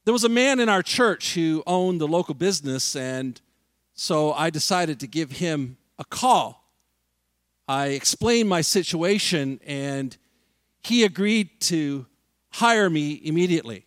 There 0.04 0.12
was 0.12 0.24
a 0.24 0.28
man 0.28 0.60
in 0.60 0.68
our 0.68 0.82
church 0.82 1.34
who 1.34 1.64
owned 1.66 2.00
the 2.00 2.08
local 2.08 2.34
business, 2.34 2.94
and 2.94 3.40
so 3.94 4.32
I 4.32 4.50
decided 4.50 5.00
to 5.00 5.08
give 5.08 5.32
him 5.32 5.76
a 5.98 6.04
call. 6.04 6.64
I 7.66 7.88
explained 7.88 8.48
my 8.48 8.60
situation, 8.60 9.60
and 9.66 10.16
he 10.82 11.04
agreed 11.04 11.60
to 11.62 12.06
hire 12.50 12.88
me 12.88 13.20
immediately. 13.24 13.86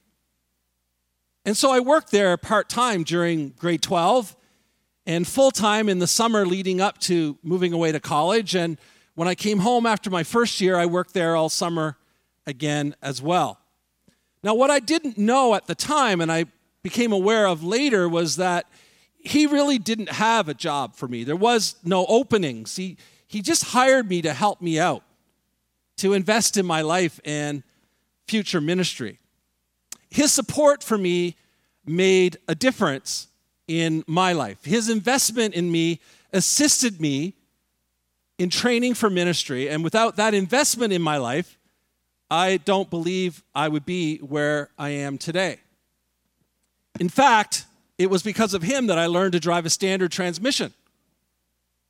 And 1.46 1.58
so 1.58 1.72
I 1.72 1.80
worked 1.80 2.12
there 2.12 2.38
part 2.38 2.70
time 2.70 3.04
during 3.04 3.50
grade 3.50 3.82
12 3.82 4.36
and 5.06 5.28
full 5.28 5.52
time 5.52 5.90
in 5.90 6.00
the 6.00 6.08
summer 6.08 6.46
leading 6.46 6.80
up 6.80 7.00
to 7.00 7.38
moving 7.42 7.74
away 7.74 7.92
to 7.92 8.00
college. 8.00 8.56
And 8.56 8.78
when 9.16 9.28
I 9.28 9.36
came 9.36 9.60
home 9.60 9.86
after 9.86 10.10
my 10.10 10.24
first 10.24 10.62
year, 10.62 10.78
I 10.78 10.86
worked 10.86 11.14
there 11.14 11.36
all 11.36 11.50
summer 11.50 11.98
again 12.46 12.96
as 13.02 13.22
well. 13.22 13.60
Now, 14.44 14.56
what 14.56 14.72
I 14.72 14.80
didn't 14.80 15.18
know 15.18 15.54
at 15.54 15.68
the 15.68 15.76
time, 15.76 16.22
and 16.22 16.32
I 16.32 16.46
became 16.84 17.12
aware 17.12 17.48
of 17.48 17.64
later, 17.64 18.10
was 18.10 18.38
that 18.38 18.66
he 19.18 19.46
really 19.46 19.78
didn't 19.78 20.10
have 20.10 20.50
a 20.50 20.54
job 20.54 20.96
for 20.96 21.08
me. 21.08 21.24
There 21.24 21.36
was 21.36 21.76
no 21.84 22.06
openings. 22.08 22.76
He, 22.76 22.98
he 23.28 23.42
just 23.42 23.66
hired 23.66 24.10
me 24.10 24.22
to 24.24 24.34
help 24.34 24.62
me 24.62 24.80
out, 24.80 25.04
to 26.02 26.14
invest 26.14 26.58
in 26.58 26.66
my 26.66 26.82
life 26.82 27.20
and 27.24 27.62
future 28.28 28.60
ministry. 28.60 29.20
His 30.10 30.32
support 30.32 30.84
for 30.84 30.98
me 30.98 31.36
made 31.86 32.38
a 32.48 32.56
difference 32.56 33.28
in 33.68 34.04
my 34.08 34.34
life. 34.34 34.66
His 34.66 34.90
investment 34.90 35.54
in 35.54 35.72
me 35.72 36.00
assisted 36.34 37.00
me 37.00 37.36
in 38.40 38.50
training 38.50 38.96
for 38.96 39.12
ministry. 39.12 39.70
And 39.70 39.84
without 39.84 40.16
that 40.16 40.34
investment 40.34 40.92
in 40.92 41.04
my 41.04 41.18
life, 41.18 41.60
I 42.32 42.58
don't 42.58 42.90
believe 42.90 43.44
I 43.54 43.68
would 43.68 43.86
be 43.86 44.18
where 44.18 44.70
I 44.80 44.90
am 44.90 45.20
today. 45.20 45.60
In 47.00 47.10
fact, 47.10 47.66
it 48.00 48.10
was 48.10 48.24
because 48.24 48.56
of 48.56 48.64
him 48.64 48.88
that 48.88 48.98
I 48.98 49.06
learned 49.06 49.34
to 49.34 49.40
drive 49.40 49.68
a 49.68 49.70
standard 49.70 50.12
transmission. 50.12 50.74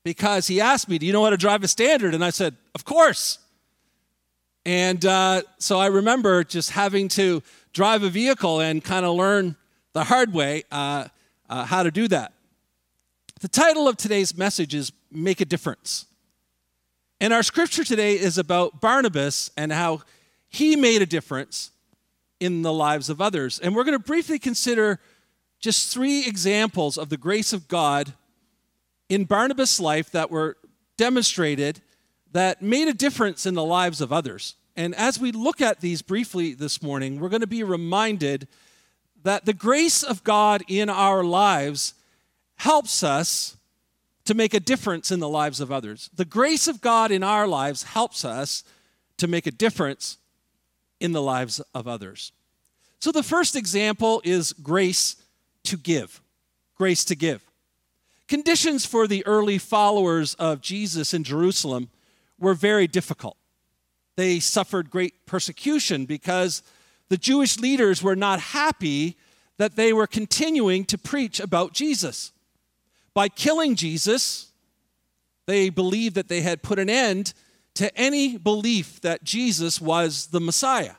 Because 0.04 0.48
he 0.48 0.60
asked 0.60 0.90
me, 0.90 0.98
Do 0.98 1.06
you 1.06 1.14
know 1.14 1.24
how 1.24 1.30
to 1.30 1.38
drive 1.38 1.64
a 1.64 1.70
standard? 1.70 2.14
And 2.14 2.26
I 2.26 2.32
said, 2.32 2.58
Of 2.76 2.84
course. 2.84 3.38
And 4.66 5.04
uh, 5.06 5.42
so 5.58 5.80
I 5.80 5.88
remember 5.88 6.44
just 6.44 6.72
having 6.72 7.08
to 7.10 7.42
drive 7.74 8.04
a 8.04 8.10
vehicle 8.10 8.60
and 8.60 8.84
kind 8.84 9.06
of 9.06 9.16
learn 9.16 9.56
the 9.94 10.04
hard 10.04 10.34
way 10.34 10.64
uh, 10.72 11.08
uh, 11.50 11.66
how 11.66 11.84
to 11.84 11.92
do 11.92 12.08
that. 12.10 12.34
The 13.42 13.48
title 13.48 13.88
of 13.88 13.98
today's 13.98 14.38
message 14.38 14.76
is 14.76 14.92
Make 15.12 15.42
a 15.42 15.46
Difference. 15.46 16.06
And 17.20 17.34
our 17.34 17.44
scripture 17.44 17.84
today 17.84 18.14
is 18.14 18.38
about 18.38 18.82
Barnabas 18.82 19.52
and 19.58 19.72
how 19.72 20.02
he 20.48 20.76
made 20.76 21.02
a 21.02 21.06
difference 21.06 21.72
in 22.40 22.62
the 22.62 22.74
lives 22.74 23.10
of 23.10 23.22
others. 23.22 23.60
And 23.60 23.76
we're 23.76 23.84
going 23.84 23.98
to 23.98 24.04
briefly 24.04 24.40
consider 24.40 25.00
just 25.60 25.94
three 25.94 26.26
examples 26.28 26.98
of 26.98 27.10
the 27.10 27.18
grace 27.18 27.54
of 27.54 27.68
God 27.68 28.14
in 29.10 29.26
Barnabas' 29.26 29.80
life 29.80 30.12
that 30.12 30.32
were 30.32 30.58
demonstrated 30.98 31.82
that 32.32 32.62
made 32.62 32.88
a 32.88 32.94
difference 32.94 33.46
in 33.46 33.54
the 33.54 33.64
lives 33.64 34.02
of 34.02 34.14
others. 34.14 34.56
And 34.76 34.96
as 34.96 35.20
we 35.20 35.32
look 35.32 35.62
at 35.62 35.82
these 35.82 36.02
briefly 36.02 36.54
this 36.54 36.82
morning, 36.82 37.20
we're 37.20 37.30
going 37.30 37.42
to 37.42 37.48
be 37.48 37.64
reminded 37.64 38.48
that 39.24 39.46
the 39.46 39.54
grace 39.54 40.02
of 40.02 40.24
God 40.24 40.64
in 40.68 40.90
our 40.90 41.24
lives 41.24 41.94
helps 42.56 43.04
us 43.04 43.58
to 44.26 44.34
make 44.34 44.54
a 44.54 44.60
difference 44.60 45.12
in 45.12 45.20
the 45.20 45.30
lives 45.30 45.60
of 45.60 45.72
others. 45.72 46.10
The 46.16 46.26
grace 46.26 46.68
of 46.68 46.80
God 46.82 47.12
in 47.12 47.24
our 47.24 47.48
lives 47.48 47.84
helps 47.84 48.24
us 48.24 48.64
to 49.18 49.28
make 49.28 49.46
a 49.46 49.52
difference 49.52 50.18
in 51.00 51.12
the 51.12 51.22
lives 51.22 51.60
of 51.74 51.88
others. 51.88 52.32
So 53.00 53.12
the 53.12 53.24
first 53.24 53.56
example 53.56 54.22
is 54.24 54.54
grace 54.54 55.16
to 55.64 55.76
give. 55.76 56.22
Grace 56.76 57.04
to 57.06 57.16
give. 57.16 57.44
Conditions 58.28 58.86
for 58.86 59.08
the 59.08 59.26
early 59.26 59.58
followers 59.58 60.36
of 60.36 60.62
Jesus 60.62 61.14
in 61.14 61.24
Jerusalem 61.24 61.90
were 62.42 62.54
very 62.54 62.88
difficult. 62.88 63.38
They 64.18 64.40
suffered 64.40 64.90
great 64.90 65.26
persecution 65.26 66.06
because 66.06 66.64
the 67.10 67.18
Jewish 67.18 67.60
leaders 67.60 68.04
were 68.04 68.16
not 68.16 68.40
happy 68.40 69.18
that 69.58 69.76
they 69.76 69.94
were 69.94 70.08
continuing 70.08 70.86
to 70.86 70.98
preach 70.98 71.40
about 71.40 71.74
Jesus. 71.74 72.32
By 73.14 73.30
killing 73.30 73.76
Jesus, 73.76 74.52
they 75.46 75.70
believed 75.70 76.16
that 76.16 76.30
they 76.30 76.42
had 76.42 76.64
put 76.64 76.80
an 76.80 76.90
end 76.90 77.34
to 77.76 77.96
any 77.98 78.38
belief 78.38 79.00
that 79.02 79.24
Jesus 79.24 79.80
was 79.80 80.28
the 80.28 80.42
Messiah. 80.42 80.96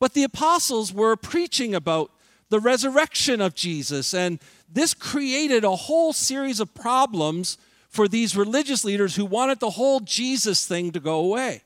But 0.00 0.14
the 0.14 0.24
apostles 0.24 0.92
were 0.92 1.16
preaching 1.16 1.74
about 1.74 2.10
the 2.50 2.60
resurrection 2.60 3.40
of 3.40 3.54
Jesus, 3.54 4.14
and 4.14 4.38
this 4.68 4.94
created 4.94 5.64
a 5.64 5.76
whole 5.76 6.12
series 6.12 6.60
of 6.60 6.74
problems 6.74 7.58
for 7.88 8.08
these 8.08 8.36
religious 8.36 8.84
leaders 8.84 9.16
who 9.16 9.24
wanted 9.24 9.60
the 9.60 9.70
whole 9.70 10.00
Jesus 10.00 10.66
thing 10.66 10.92
to 10.92 11.00
go 11.00 11.20
away. 11.20 11.62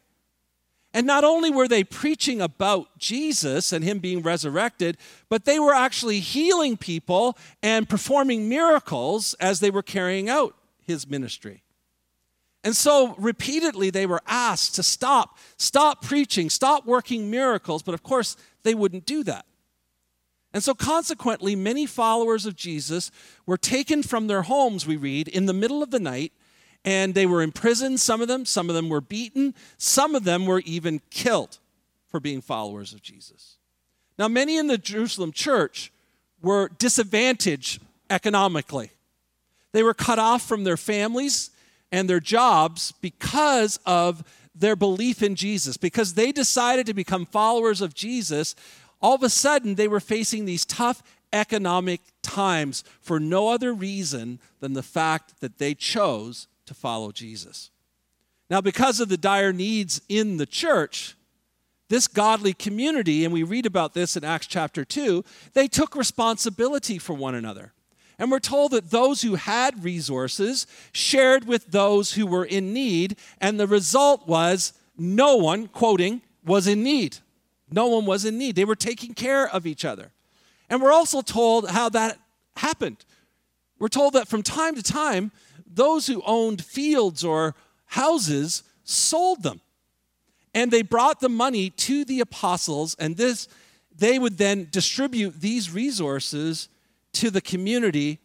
And 0.94 1.06
not 1.06 1.24
only 1.24 1.50
were 1.50 1.68
they 1.68 1.84
preaching 1.84 2.40
about 2.42 2.98
Jesus 2.98 3.72
and 3.72 3.82
him 3.82 3.98
being 3.98 4.22
resurrected, 4.22 4.98
but 5.28 5.46
they 5.46 5.58
were 5.58 5.74
actually 5.74 6.20
healing 6.20 6.76
people 6.76 7.38
and 7.62 7.88
performing 7.88 8.48
miracles 8.48 9.34
as 9.34 9.60
they 9.60 9.70
were 9.70 9.82
carrying 9.82 10.28
out 10.28 10.54
his 10.82 11.08
ministry. 11.08 11.62
And 12.62 12.76
so 12.76 13.14
repeatedly 13.18 13.90
they 13.90 14.06
were 14.06 14.20
asked 14.26 14.74
to 14.76 14.82
stop, 14.82 15.38
stop 15.56 16.02
preaching, 16.02 16.50
stop 16.50 16.86
working 16.86 17.30
miracles, 17.30 17.82
but 17.82 17.94
of 17.94 18.02
course 18.02 18.36
they 18.62 18.74
wouldn't 18.74 19.06
do 19.06 19.24
that. 19.24 19.46
And 20.54 20.62
so 20.62 20.74
consequently, 20.74 21.56
many 21.56 21.86
followers 21.86 22.44
of 22.44 22.56
Jesus 22.56 23.10
were 23.46 23.56
taken 23.56 24.02
from 24.02 24.26
their 24.26 24.42
homes, 24.42 24.86
we 24.86 24.96
read, 24.96 25.28
in 25.28 25.46
the 25.46 25.54
middle 25.54 25.82
of 25.82 25.90
the 25.90 26.00
night 26.00 26.32
and 26.84 27.14
they 27.14 27.26
were 27.26 27.42
imprisoned, 27.42 28.00
some 28.00 28.20
of 28.20 28.28
them, 28.28 28.44
some 28.44 28.68
of 28.68 28.74
them 28.74 28.88
were 28.88 29.00
beaten, 29.00 29.54
some 29.78 30.14
of 30.14 30.24
them 30.24 30.46
were 30.46 30.60
even 30.60 31.00
killed 31.10 31.58
for 32.08 32.20
being 32.20 32.40
followers 32.40 32.92
of 32.92 33.02
Jesus. 33.02 33.56
Now, 34.18 34.28
many 34.28 34.56
in 34.58 34.66
the 34.66 34.78
Jerusalem 34.78 35.32
church 35.32 35.92
were 36.42 36.70
disadvantaged 36.78 37.80
economically. 38.10 38.90
They 39.72 39.82
were 39.82 39.94
cut 39.94 40.18
off 40.18 40.42
from 40.42 40.64
their 40.64 40.76
families 40.76 41.50
and 41.90 42.10
their 42.10 42.20
jobs 42.20 42.92
because 43.00 43.78
of 43.86 44.22
their 44.54 44.76
belief 44.76 45.22
in 45.22 45.34
Jesus. 45.34 45.76
Because 45.76 46.14
they 46.14 46.30
decided 46.30 46.84
to 46.86 46.94
become 46.94 47.24
followers 47.24 47.80
of 47.80 47.94
Jesus, 47.94 48.54
all 49.02 49.14
of 49.14 49.22
a 49.22 49.28
sudden 49.28 49.74
they 49.74 49.88
were 49.88 50.00
facing 50.00 50.44
these 50.44 50.64
tough 50.64 51.02
economic 51.32 52.00
times 52.22 52.84
for 53.00 53.18
no 53.18 53.48
other 53.48 53.72
reason 53.72 54.38
than 54.60 54.74
the 54.74 54.82
fact 54.82 55.40
that 55.40 55.58
they 55.58 55.74
chose 55.74 56.46
to 56.66 56.74
follow 56.74 57.10
Jesus. 57.10 57.70
Now, 58.48 58.60
because 58.60 59.00
of 59.00 59.08
the 59.08 59.16
dire 59.16 59.52
needs 59.52 60.02
in 60.08 60.36
the 60.36 60.46
church, 60.46 61.16
this 61.88 62.06
godly 62.06 62.52
community, 62.52 63.24
and 63.24 63.32
we 63.32 63.42
read 63.42 63.66
about 63.66 63.94
this 63.94 64.16
in 64.16 64.24
Acts 64.24 64.46
chapter 64.46 64.84
2, 64.84 65.24
they 65.54 65.68
took 65.68 65.96
responsibility 65.96 66.98
for 66.98 67.14
one 67.14 67.34
another. 67.34 67.72
And 68.18 68.30
we're 68.30 68.40
told 68.40 68.72
that 68.72 68.90
those 68.90 69.22
who 69.22 69.34
had 69.34 69.82
resources 69.82 70.66
shared 70.92 71.46
with 71.46 71.66
those 71.66 72.12
who 72.12 72.26
were 72.26 72.44
in 72.44 72.72
need, 72.72 73.16
and 73.40 73.58
the 73.58 73.66
result 73.66 74.28
was 74.28 74.74
no 74.96 75.36
one, 75.36 75.66
quoting, 75.66 76.22
was 76.44 76.66
in 76.66 76.82
need. 76.82 77.18
No 77.72 77.86
one 77.88 78.06
was 78.06 78.24
in 78.24 78.38
need. 78.38 78.54
They 78.54 78.64
were 78.64 78.76
taking 78.76 79.14
care 79.14 79.48
of 79.48 79.66
each 79.66 79.84
other. 79.84 80.12
And 80.68 80.80
we're 80.80 80.92
also 80.92 81.22
told 81.22 81.70
how 81.70 81.88
that 81.90 82.18
happened. 82.56 83.04
We're 83.78 83.88
told 83.88 84.12
that 84.12 84.28
from 84.28 84.42
time 84.42 84.74
to 84.74 84.82
time, 84.82 85.32
those 85.66 86.06
who 86.06 86.22
owned 86.26 86.62
fields 86.64 87.24
or 87.24 87.54
houses 87.86 88.62
sold 88.84 89.42
them 89.42 89.60
And 90.54 90.70
they 90.70 90.82
brought 90.82 91.20
the 91.20 91.28
money 91.28 91.70
to 91.70 92.04
the 92.04 92.20
apostles, 92.20 92.94
and 92.98 93.16
this 93.16 93.48
they 93.94 94.18
would 94.18 94.38
then 94.38 94.68
distribute 94.70 95.40
these 95.40 95.70
resources 95.70 96.68
to 97.12 97.30
the 97.30 97.40
community 97.40 98.18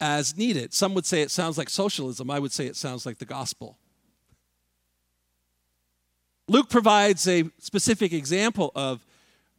as 0.00 0.36
needed. 0.36 0.72
Some 0.74 0.94
would 0.94 1.06
say 1.06 1.22
it 1.22 1.30
sounds 1.30 1.56
like 1.56 1.68
socialism. 1.68 2.30
I 2.30 2.38
would 2.38 2.52
say 2.52 2.66
it 2.66 2.76
sounds 2.76 3.06
like 3.06 3.18
the 3.18 3.24
gospel. 3.24 3.78
Luke 6.50 6.68
provides 6.68 7.28
a 7.28 7.44
specific 7.58 8.12
example 8.12 8.72
of 8.74 9.06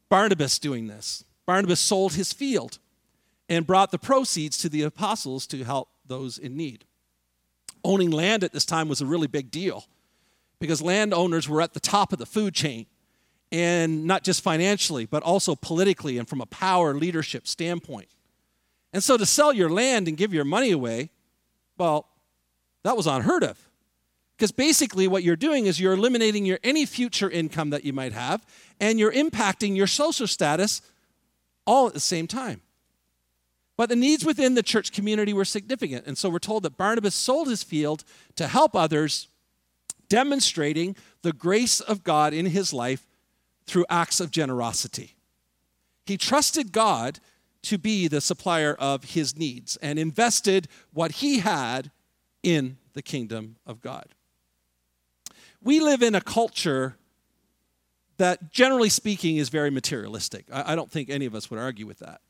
Barnabas 0.09 0.59
doing 0.59 0.87
this. 0.87 1.23
Barnabas 1.45 1.79
sold 1.79 2.15
his 2.15 2.33
field 2.33 2.79
and 3.47 3.65
brought 3.65 3.91
the 3.91 3.97
proceeds 3.97 4.57
to 4.57 4.67
the 4.67 4.81
apostles 4.81 5.47
to 5.47 5.63
help 5.63 5.87
those 6.05 6.37
in 6.37 6.57
need. 6.57 6.83
Owning 7.85 8.11
land 8.11 8.43
at 8.43 8.51
this 8.51 8.65
time 8.65 8.89
was 8.89 8.99
a 8.99 9.05
really 9.05 9.27
big 9.27 9.51
deal 9.51 9.85
because 10.59 10.81
landowners 10.81 11.47
were 11.47 11.61
at 11.61 11.73
the 11.73 11.79
top 11.79 12.11
of 12.11 12.19
the 12.19 12.25
food 12.25 12.53
chain 12.53 12.87
and 13.53 14.03
not 14.03 14.25
just 14.25 14.43
financially, 14.43 15.05
but 15.05 15.23
also 15.23 15.55
politically 15.55 16.17
and 16.17 16.27
from 16.27 16.41
a 16.41 16.45
power 16.45 16.93
leadership 16.93 17.47
standpoint. 17.47 18.09
And 18.91 19.01
so 19.01 19.15
to 19.15 19.25
sell 19.25 19.53
your 19.53 19.69
land 19.69 20.09
and 20.09 20.17
give 20.17 20.33
your 20.33 20.43
money 20.43 20.71
away, 20.71 21.11
well, 21.77 22.09
that 22.83 22.97
was 22.97 23.07
unheard 23.07 23.45
of. 23.45 23.70
Because 24.41 24.51
basically, 24.51 25.07
what 25.07 25.21
you're 25.21 25.35
doing 25.35 25.67
is 25.67 25.79
you're 25.79 25.93
eliminating 25.93 26.47
your 26.47 26.57
any 26.63 26.87
future 26.87 27.29
income 27.29 27.69
that 27.69 27.85
you 27.85 27.93
might 27.93 28.11
have, 28.11 28.43
and 28.79 28.97
you're 28.97 29.11
impacting 29.11 29.75
your 29.75 29.85
social 29.85 30.25
status 30.25 30.81
all 31.67 31.85
at 31.85 31.93
the 31.93 31.99
same 31.99 32.25
time. 32.25 32.61
But 33.77 33.89
the 33.89 33.95
needs 33.95 34.25
within 34.25 34.55
the 34.55 34.63
church 34.63 34.93
community 34.93 35.31
were 35.31 35.45
significant. 35.45 36.07
And 36.07 36.17
so 36.17 36.27
we're 36.27 36.39
told 36.39 36.63
that 36.63 36.75
Barnabas 36.75 37.13
sold 37.13 37.49
his 37.49 37.61
field 37.61 38.03
to 38.35 38.47
help 38.47 38.75
others, 38.75 39.27
demonstrating 40.09 40.95
the 41.21 41.33
grace 41.33 41.79
of 41.79 42.03
God 42.03 42.33
in 42.33 42.47
his 42.47 42.73
life 42.73 43.05
through 43.67 43.85
acts 43.91 44.19
of 44.19 44.31
generosity. 44.31 45.17
He 46.07 46.17
trusted 46.17 46.71
God 46.71 47.19
to 47.61 47.77
be 47.77 48.07
the 48.07 48.21
supplier 48.21 48.73
of 48.73 49.03
his 49.03 49.37
needs 49.37 49.77
and 49.83 49.99
invested 49.99 50.67
what 50.93 51.11
he 51.11 51.41
had 51.41 51.91
in 52.41 52.77
the 52.93 53.03
kingdom 53.03 53.57
of 53.67 53.81
God. 53.81 54.07
We 55.63 55.79
live 55.79 56.01
in 56.01 56.15
a 56.15 56.21
culture 56.21 56.97
that, 58.17 58.51
generally 58.51 58.89
speaking, 58.89 59.37
is 59.37 59.49
very 59.49 59.69
materialistic. 59.69 60.45
I, 60.51 60.75
don't 60.75 60.91
think 60.91 61.09
any 61.09 61.25
of 61.25 61.35
us 61.35 61.49
would 61.49 61.59
argue 61.59 61.87
with 61.87 61.99
that. 61.99 62.21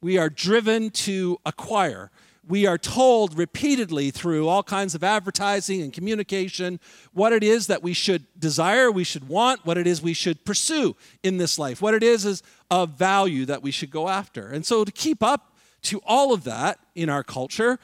We 0.00 0.18
are 0.18 0.28
driven 0.28 0.90
to 0.90 1.38
acquire. 1.46 2.10
We 2.46 2.66
are 2.66 2.76
told 2.76 3.38
repeatedly 3.38 4.10
through 4.10 4.48
all 4.48 4.62
kinds 4.62 4.94
of 4.94 5.02
advertising 5.02 5.80
and 5.80 5.92
communication 5.92 6.78
what 7.12 7.32
it 7.32 7.42
is 7.42 7.68
that 7.68 7.82
we 7.82 7.94
should 7.94 8.26
desire, 8.38 8.90
we 8.90 9.04
should 9.04 9.28
want, 9.28 9.64
what 9.64 9.78
it 9.78 9.86
is 9.86 10.02
we 10.02 10.12
should 10.12 10.44
pursue 10.44 10.94
in 11.22 11.38
this 11.38 11.58
life, 11.58 11.80
what 11.80 11.94
it 11.94 12.02
is 12.02 12.26
is 12.26 12.42
of 12.70 12.90
value 12.90 13.46
that 13.46 13.62
we 13.62 13.70
should 13.70 13.90
go 13.90 14.08
after. 14.08 14.48
And 14.48 14.64
so, 14.66 14.84
to 14.84 14.92
keep 14.92 15.22
up 15.22 15.54
to 15.82 16.00
all 16.06 16.34
of 16.34 16.44
that 16.44 16.78
in 16.94 17.08
our 17.08 17.22
culture, 17.22 17.78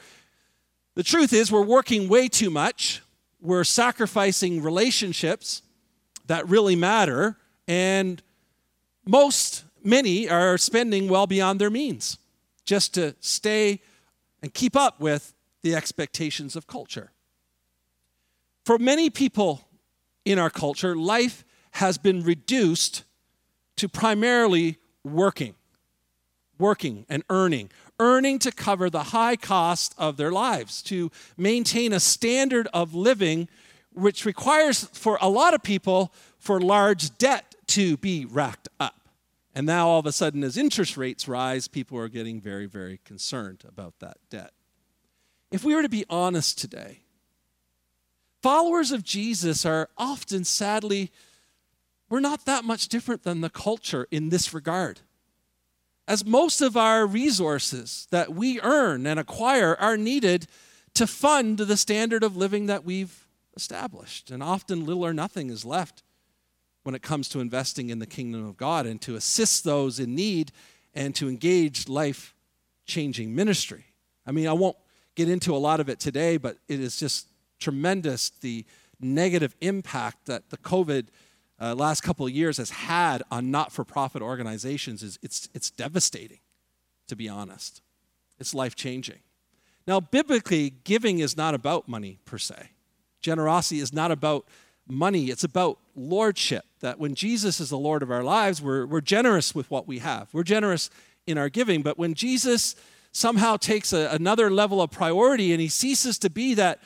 the 0.93 1.03
truth 1.03 1.33
is 1.33 1.51
we're 1.51 1.63
working 1.63 2.07
way 2.07 2.27
too 2.27 2.49
much. 2.49 3.01
We're 3.41 3.63
sacrificing 3.63 4.61
relationships 4.61 5.63
that 6.27 6.47
really 6.47 6.75
matter, 6.75 7.37
and 7.67 8.21
most 9.05 9.65
many 9.83 10.29
are 10.29 10.57
spending 10.57 11.09
well 11.09 11.25
beyond 11.25 11.59
their 11.59 11.71
means 11.71 12.19
just 12.65 12.93
to 12.93 13.15
stay 13.19 13.81
and 14.41 14.53
keep 14.53 14.75
up 14.75 14.99
with 14.99 15.33
the 15.63 15.75
expectations 15.75 16.55
of 16.55 16.67
culture. 16.67 17.11
For 18.63 18.77
many 18.77 19.09
people 19.09 19.67
in 20.23 20.37
our 20.37 20.49
culture, 20.49 20.95
life 20.95 21.43
has 21.71 21.97
been 21.97 22.23
reduced 22.23 23.03
to 23.77 23.89
primarily 23.89 24.77
working, 25.03 25.55
working 26.59 27.05
and 27.09 27.23
earning, 27.29 27.71
earning 28.01 28.39
to 28.39 28.51
cover 28.51 28.89
the 28.89 29.03
high 29.03 29.35
cost 29.35 29.93
of 29.95 30.17
their 30.17 30.31
lives, 30.31 30.81
to 30.81 31.11
maintain 31.37 31.93
a 31.93 31.99
standard 31.99 32.67
of 32.73 32.95
living 32.95 33.47
which 33.93 34.25
requires 34.25 34.85
for 34.85 35.19
a 35.21 35.29
lot 35.29 35.53
of 35.53 35.61
people 35.61 36.11
for 36.39 36.59
large 36.59 37.15
debt 37.19 37.55
to 37.67 37.95
be 37.97 38.25
racked 38.25 38.67
up. 38.79 39.07
And 39.53 39.67
now, 39.67 39.87
all 39.87 39.99
of 39.99 40.07
a 40.07 40.11
sudden, 40.11 40.43
as 40.43 40.57
interest 40.57 40.97
rates 40.97 41.27
rise, 41.27 41.67
people 41.67 41.97
are 41.99 42.09
getting 42.09 42.41
very, 42.41 42.65
very 42.65 42.99
concerned 43.05 43.63
about 43.67 43.99
that 43.99 44.17
debt. 44.31 44.51
If 45.51 45.63
we 45.63 45.75
were 45.75 45.83
to 45.83 45.89
be 45.89 46.05
honest 46.09 46.57
today, 46.57 47.01
followers 48.41 48.91
of 48.91 49.03
Jesus 49.03 49.63
are 49.63 49.89
often, 49.95 50.43
sadly, 50.43 51.11
we're 52.09 52.19
not 52.19 52.45
that 52.45 52.63
much 52.63 52.87
different 52.87 53.23
than 53.23 53.41
the 53.41 53.49
culture 53.49 54.07
in 54.09 54.29
this 54.29 54.53
regard. 54.53 55.01
As 56.11 56.25
most 56.25 56.59
of 56.59 56.75
our 56.75 57.07
resources 57.07 58.05
that 58.11 58.33
we 58.33 58.59
earn 58.59 59.07
and 59.07 59.17
acquire 59.17 59.77
are 59.79 59.95
needed 59.95 60.45
to 60.95 61.07
fund 61.07 61.57
the 61.57 61.77
standard 61.77 62.21
of 62.21 62.35
living 62.35 62.65
that 62.65 62.83
we've 62.83 63.29
established. 63.55 64.29
And 64.29 64.43
often 64.43 64.85
little 64.85 65.05
or 65.05 65.13
nothing 65.13 65.49
is 65.49 65.63
left 65.63 66.03
when 66.83 66.95
it 66.95 67.01
comes 67.01 67.29
to 67.29 67.39
investing 67.39 67.89
in 67.89 67.99
the 67.99 68.05
kingdom 68.05 68.45
of 68.45 68.57
God 68.57 68.85
and 68.85 68.99
to 69.03 69.15
assist 69.15 69.63
those 69.63 70.01
in 70.01 70.13
need 70.13 70.51
and 70.93 71.15
to 71.15 71.29
engage 71.29 71.87
life 71.87 72.35
changing 72.85 73.33
ministry. 73.33 73.85
I 74.27 74.33
mean, 74.33 74.49
I 74.49 74.53
won't 74.53 74.75
get 75.15 75.29
into 75.29 75.55
a 75.55 75.63
lot 75.63 75.79
of 75.79 75.87
it 75.87 76.01
today, 76.01 76.35
but 76.35 76.57
it 76.67 76.81
is 76.81 76.99
just 76.99 77.27
tremendous 77.57 78.31
the 78.31 78.65
negative 78.99 79.55
impact 79.61 80.25
that 80.25 80.49
the 80.49 80.57
COVID 80.57 81.07
uh, 81.61 81.75
last 81.75 82.01
couple 82.01 82.25
of 82.25 82.31
years 82.31 82.57
has 82.57 82.71
had 82.71 83.21
on 83.29 83.51
not 83.51 83.71
for 83.71 83.83
profit 83.85 84.21
organizations. 84.21 85.03
Is 85.03 85.19
it's, 85.21 85.47
it's 85.53 85.69
devastating, 85.69 86.39
to 87.07 87.15
be 87.15 87.29
honest. 87.29 87.81
It's 88.39 88.53
life 88.53 88.75
changing. 88.75 89.19
Now, 89.87 89.99
biblically, 89.99 90.71
giving 90.83 91.19
is 91.19 91.37
not 91.37 91.53
about 91.53 91.87
money 91.87 92.19
per 92.25 92.37
se. 92.37 92.71
Generosity 93.21 93.79
is 93.79 93.93
not 93.93 94.11
about 94.11 94.47
money, 94.87 95.25
it's 95.25 95.43
about 95.43 95.77
lordship. 95.95 96.65
That 96.79 96.99
when 96.99 97.13
Jesus 97.13 97.59
is 97.59 97.69
the 97.69 97.77
Lord 97.77 98.01
of 98.01 98.09
our 98.09 98.23
lives, 98.23 98.61
we're, 98.61 98.85
we're 98.85 99.01
generous 99.01 99.53
with 99.53 99.69
what 99.69 99.87
we 99.87 99.99
have. 99.99 100.29
We're 100.33 100.43
generous 100.43 100.89
in 101.27 101.37
our 101.37 101.49
giving. 101.49 101.83
But 101.83 101.99
when 101.99 102.15
Jesus 102.15 102.75
somehow 103.11 103.57
takes 103.57 103.93
a, 103.93 104.07
another 104.07 104.49
level 104.49 104.81
of 104.81 104.89
priority 104.89 105.51
and 105.51 105.61
he 105.61 105.67
ceases 105.67 106.17
to 106.19 106.29
be 106.29 106.55
that 106.55 106.79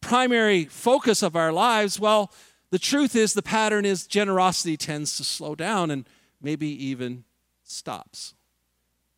primary 0.00 0.64
focus 0.64 1.22
of 1.22 1.36
our 1.36 1.52
lives, 1.52 2.00
well, 2.00 2.32
the 2.72 2.80
truth 2.80 3.14
is 3.14 3.32
the 3.32 3.42
pattern 3.42 3.84
is 3.84 4.08
generosity 4.08 4.76
tends 4.76 5.16
to 5.18 5.24
slow 5.24 5.54
down 5.54 5.92
and 5.92 6.04
maybe 6.40 6.66
even 6.84 7.22
stops. 7.62 8.34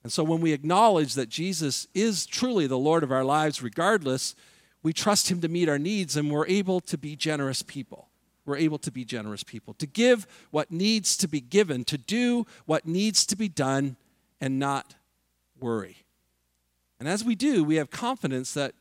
And 0.03 0.13
so 0.13 0.23
when 0.23 0.43
we 0.43 0.53
acknowledge 0.53 1.15
that 1.15 1.31
Jesus 1.31 1.89
is 1.95 2.27
truly 2.27 2.67
the 2.67 2.77
Lord 2.77 3.03
of 3.03 3.11
our 3.11 3.25
lives, 3.25 3.63
regardless, 3.63 4.35
we 4.83 4.93
trust 4.93 5.31
him 5.31 5.41
to 5.41 5.49
meet 5.49 5.71
our 5.71 5.79
needs 5.79 6.15
and 6.15 6.31
we're 6.31 6.47
able 6.47 6.81
to 6.81 6.99
be 6.99 7.17
generous 7.17 7.63
people 7.63 8.11
we're 8.45 8.57
able 8.57 8.79
to 8.79 8.91
be 8.91 9.05
generous 9.05 9.43
people, 9.43 9.75
to 9.75 9.87
give 9.87 10.27
what 10.51 10.71
needs 10.71 11.17
to 11.19 11.29
be 11.29 11.41
given, 11.41 11.85
to 11.85 11.99
do 11.99 12.47
what 12.67 12.87
needs 12.87 13.25
to 13.27 13.37
be 13.37 13.49
done, 13.49 13.97
and 14.41 14.59
not 14.59 14.95
worry. 15.59 16.05
And 17.01 17.09
as 17.09 17.25
we 17.25 17.35
do, 17.35 17.65
we 17.65 17.77
have 17.77 17.91
confidence 17.91 18.53
that 18.55 18.75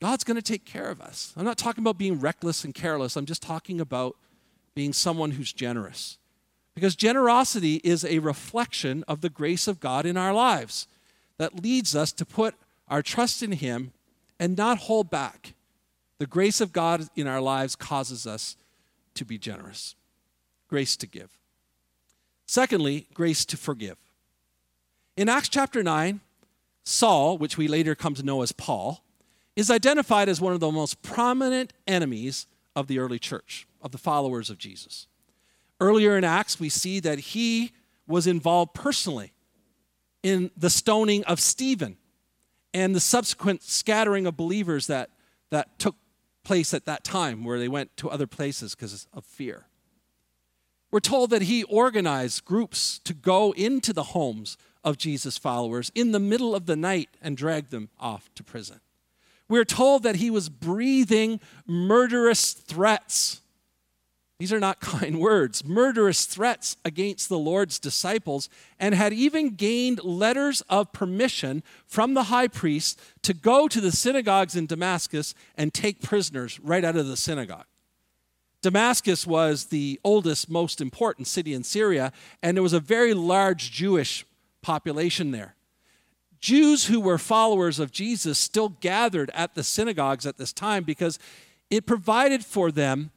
God's 0.00 0.24
going 0.24 0.36
to 0.36 0.42
take 0.42 0.64
care 0.64 0.90
of 0.90 1.00
us. 1.00 1.32
I'm 1.36 1.44
not 1.44 1.58
talking 1.58 1.82
about 1.82 1.98
being 1.98 2.18
reckless 2.18 2.64
and 2.64 2.74
careless, 2.74 3.16
I'm 3.16 3.26
just 3.26 3.42
talking 3.42 3.80
about 3.80 4.16
being 4.74 4.92
someone 4.92 5.32
who's 5.32 5.52
generous. 5.52 6.18
Because 6.74 6.96
generosity 6.96 7.80
is 7.84 8.04
a 8.04 8.20
reflection 8.20 9.04
of 9.08 9.20
the 9.20 9.28
grace 9.28 9.66
of 9.68 9.80
God 9.80 10.06
in 10.06 10.16
our 10.16 10.32
lives 10.32 10.86
that 11.36 11.62
leads 11.62 11.94
us 11.94 12.12
to 12.12 12.24
put 12.24 12.54
our 12.88 13.02
trust 13.02 13.42
in 13.42 13.52
Him 13.52 13.92
and 14.38 14.56
not 14.56 14.78
hold 14.78 15.10
back. 15.10 15.54
The 16.18 16.26
grace 16.26 16.60
of 16.60 16.72
God 16.72 17.08
in 17.16 17.26
our 17.26 17.40
lives 17.40 17.76
causes 17.76 18.26
us 18.26 18.56
to 19.14 19.24
be 19.24 19.36
generous, 19.36 19.94
grace 20.68 20.96
to 20.96 21.06
give. 21.06 21.30
Secondly, 22.46 23.06
grace 23.14 23.44
to 23.46 23.56
forgive. 23.56 23.96
In 25.16 25.28
Acts 25.28 25.48
chapter 25.48 25.82
9, 25.82 26.20
Saul, 26.84 27.36
which 27.36 27.56
we 27.58 27.68
later 27.68 27.94
come 27.94 28.14
to 28.14 28.22
know 28.22 28.42
as 28.42 28.52
Paul, 28.52 29.02
is 29.60 29.70
identified 29.70 30.26
as 30.30 30.40
one 30.40 30.54
of 30.54 30.60
the 30.60 30.72
most 30.72 31.02
prominent 31.02 31.74
enemies 31.86 32.46
of 32.74 32.86
the 32.86 32.98
early 32.98 33.18
church, 33.18 33.66
of 33.82 33.92
the 33.92 33.98
followers 33.98 34.48
of 34.48 34.56
Jesus. 34.56 35.06
Earlier 35.78 36.16
in 36.16 36.24
Acts, 36.24 36.58
we 36.58 36.70
see 36.70 36.98
that 37.00 37.18
he 37.18 37.72
was 38.06 38.26
involved 38.26 38.72
personally 38.72 39.34
in 40.22 40.50
the 40.56 40.70
stoning 40.70 41.22
of 41.24 41.40
Stephen 41.40 41.98
and 42.72 42.94
the 42.94 43.00
subsequent 43.00 43.62
scattering 43.62 44.26
of 44.26 44.34
believers 44.34 44.86
that, 44.86 45.10
that 45.50 45.78
took 45.78 45.96
place 46.42 46.72
at 46.72 46.86
that 46.86 47.04
time 47.04 47.44
where 47.44 47.58
they 47.58 47.68
went 47.68 47.94
to 47.98 48.08
other 48.08 48.26
places 48.26 48.74
because 48.74 49.06
of 49.12 49.26
fear. 49.26 49.66
We're 50.90 51.00
told 51.00 51.28
that 51.30 51.42
he 51.42 51.64
organized 51.64 52.46
groups 52.46 52.98
to 53.00 53.12
go 53.12 53.52
into 53.52 53.92
the 53.92 54.04
homes 54.04 54.56
of 54.82 54.96
Jesus' 54.96 55.36
followers 55.36 55.92
in 55.94 56.12
the 56.12 56.18
middle 56.18 56.54
of 56.54 56.64
the 56.64 56.76
night 56.76 57.10
and 57.20 57.36
drag 57.36 57.68
them 57.68 57.90
off 58.00 58.30
to 58.36 58.42
prison. 58.42 58.80
We're 59.50 59.64
told 59.64 60.04
that 60.04 60.16
he 60.16 60.30
was 60.30 60.48
breathing 60.48 61.40
murderous 61.66 62.52
threats 62.52 63.40
These 64.38 64.52
are 64.52 64.60
not 64.60 64.80
kind 64.80 65.20
words, 65.20 65.64
murderous 65.64 66.24
threats 66.24 66.76
against 66.84 67.28
the 67.28 67.38
Lord's 67.38 67.78
disciples, 67.78 68.48
and 68.78 68.94
had 68.94 69.12
even 69.12 69.56
gained 69.56 70.02
letters 70.04 70.62
of 70.70 70.92
permission 70.92 71.62
from 71.84 72.14
the 72.14 72.24
high 72.24 72.48
priest 72.48 72.98
to 73.22 73.34
go 73.34 73.68
to 73.68 73.80
the 73.80 73.92
synagogues 73.92 74.54
in 74.56 74.66
Damascus 74.66 75.34
and 75.56 75.74
take 75.74 76.00
prisoners 76.00 76.58
right 76.60 76.84
out 76.84 76.96
of 76.96 77.08
the 77.08 77.16
synagogue. 77.16 77.66
Damascus 78.62 79.26
was 79.26 79.66
the 79.66 79.98
oldest, 80.04 80.48
most 80.48 80.80
important 80.80 81.26
city 81.26 81.54
in 81.54 81.64
Syria, 81.64 82.12
and 82.40 82.56
there 82.56 82.62
was 82.62 82.72
a 82.72 82.80
very 82.80 83.14
large 83.14 83.72
Jewish 83.72 84.24
population 84.62 85.32
there. 85.32 85.56
Jews 86.40 86.86
who 86.86 87.00
were 87.00 87.18
followers 87.18 87.78
of 87.78 87.92
Jesus 87.92 88.38
still 88.38 88.70
gathered 88.80 89.30
at 89.34 89.54
the 89.54 89.62
synagogues 89.62 90.26
at 90.26 90.38
this 90.38 90.52
time 90.52 90.84
because 90.84 91.18
it 91.68 91.86
provided 91.86 92.44
for 92.44 92.70
them 92.72 93.10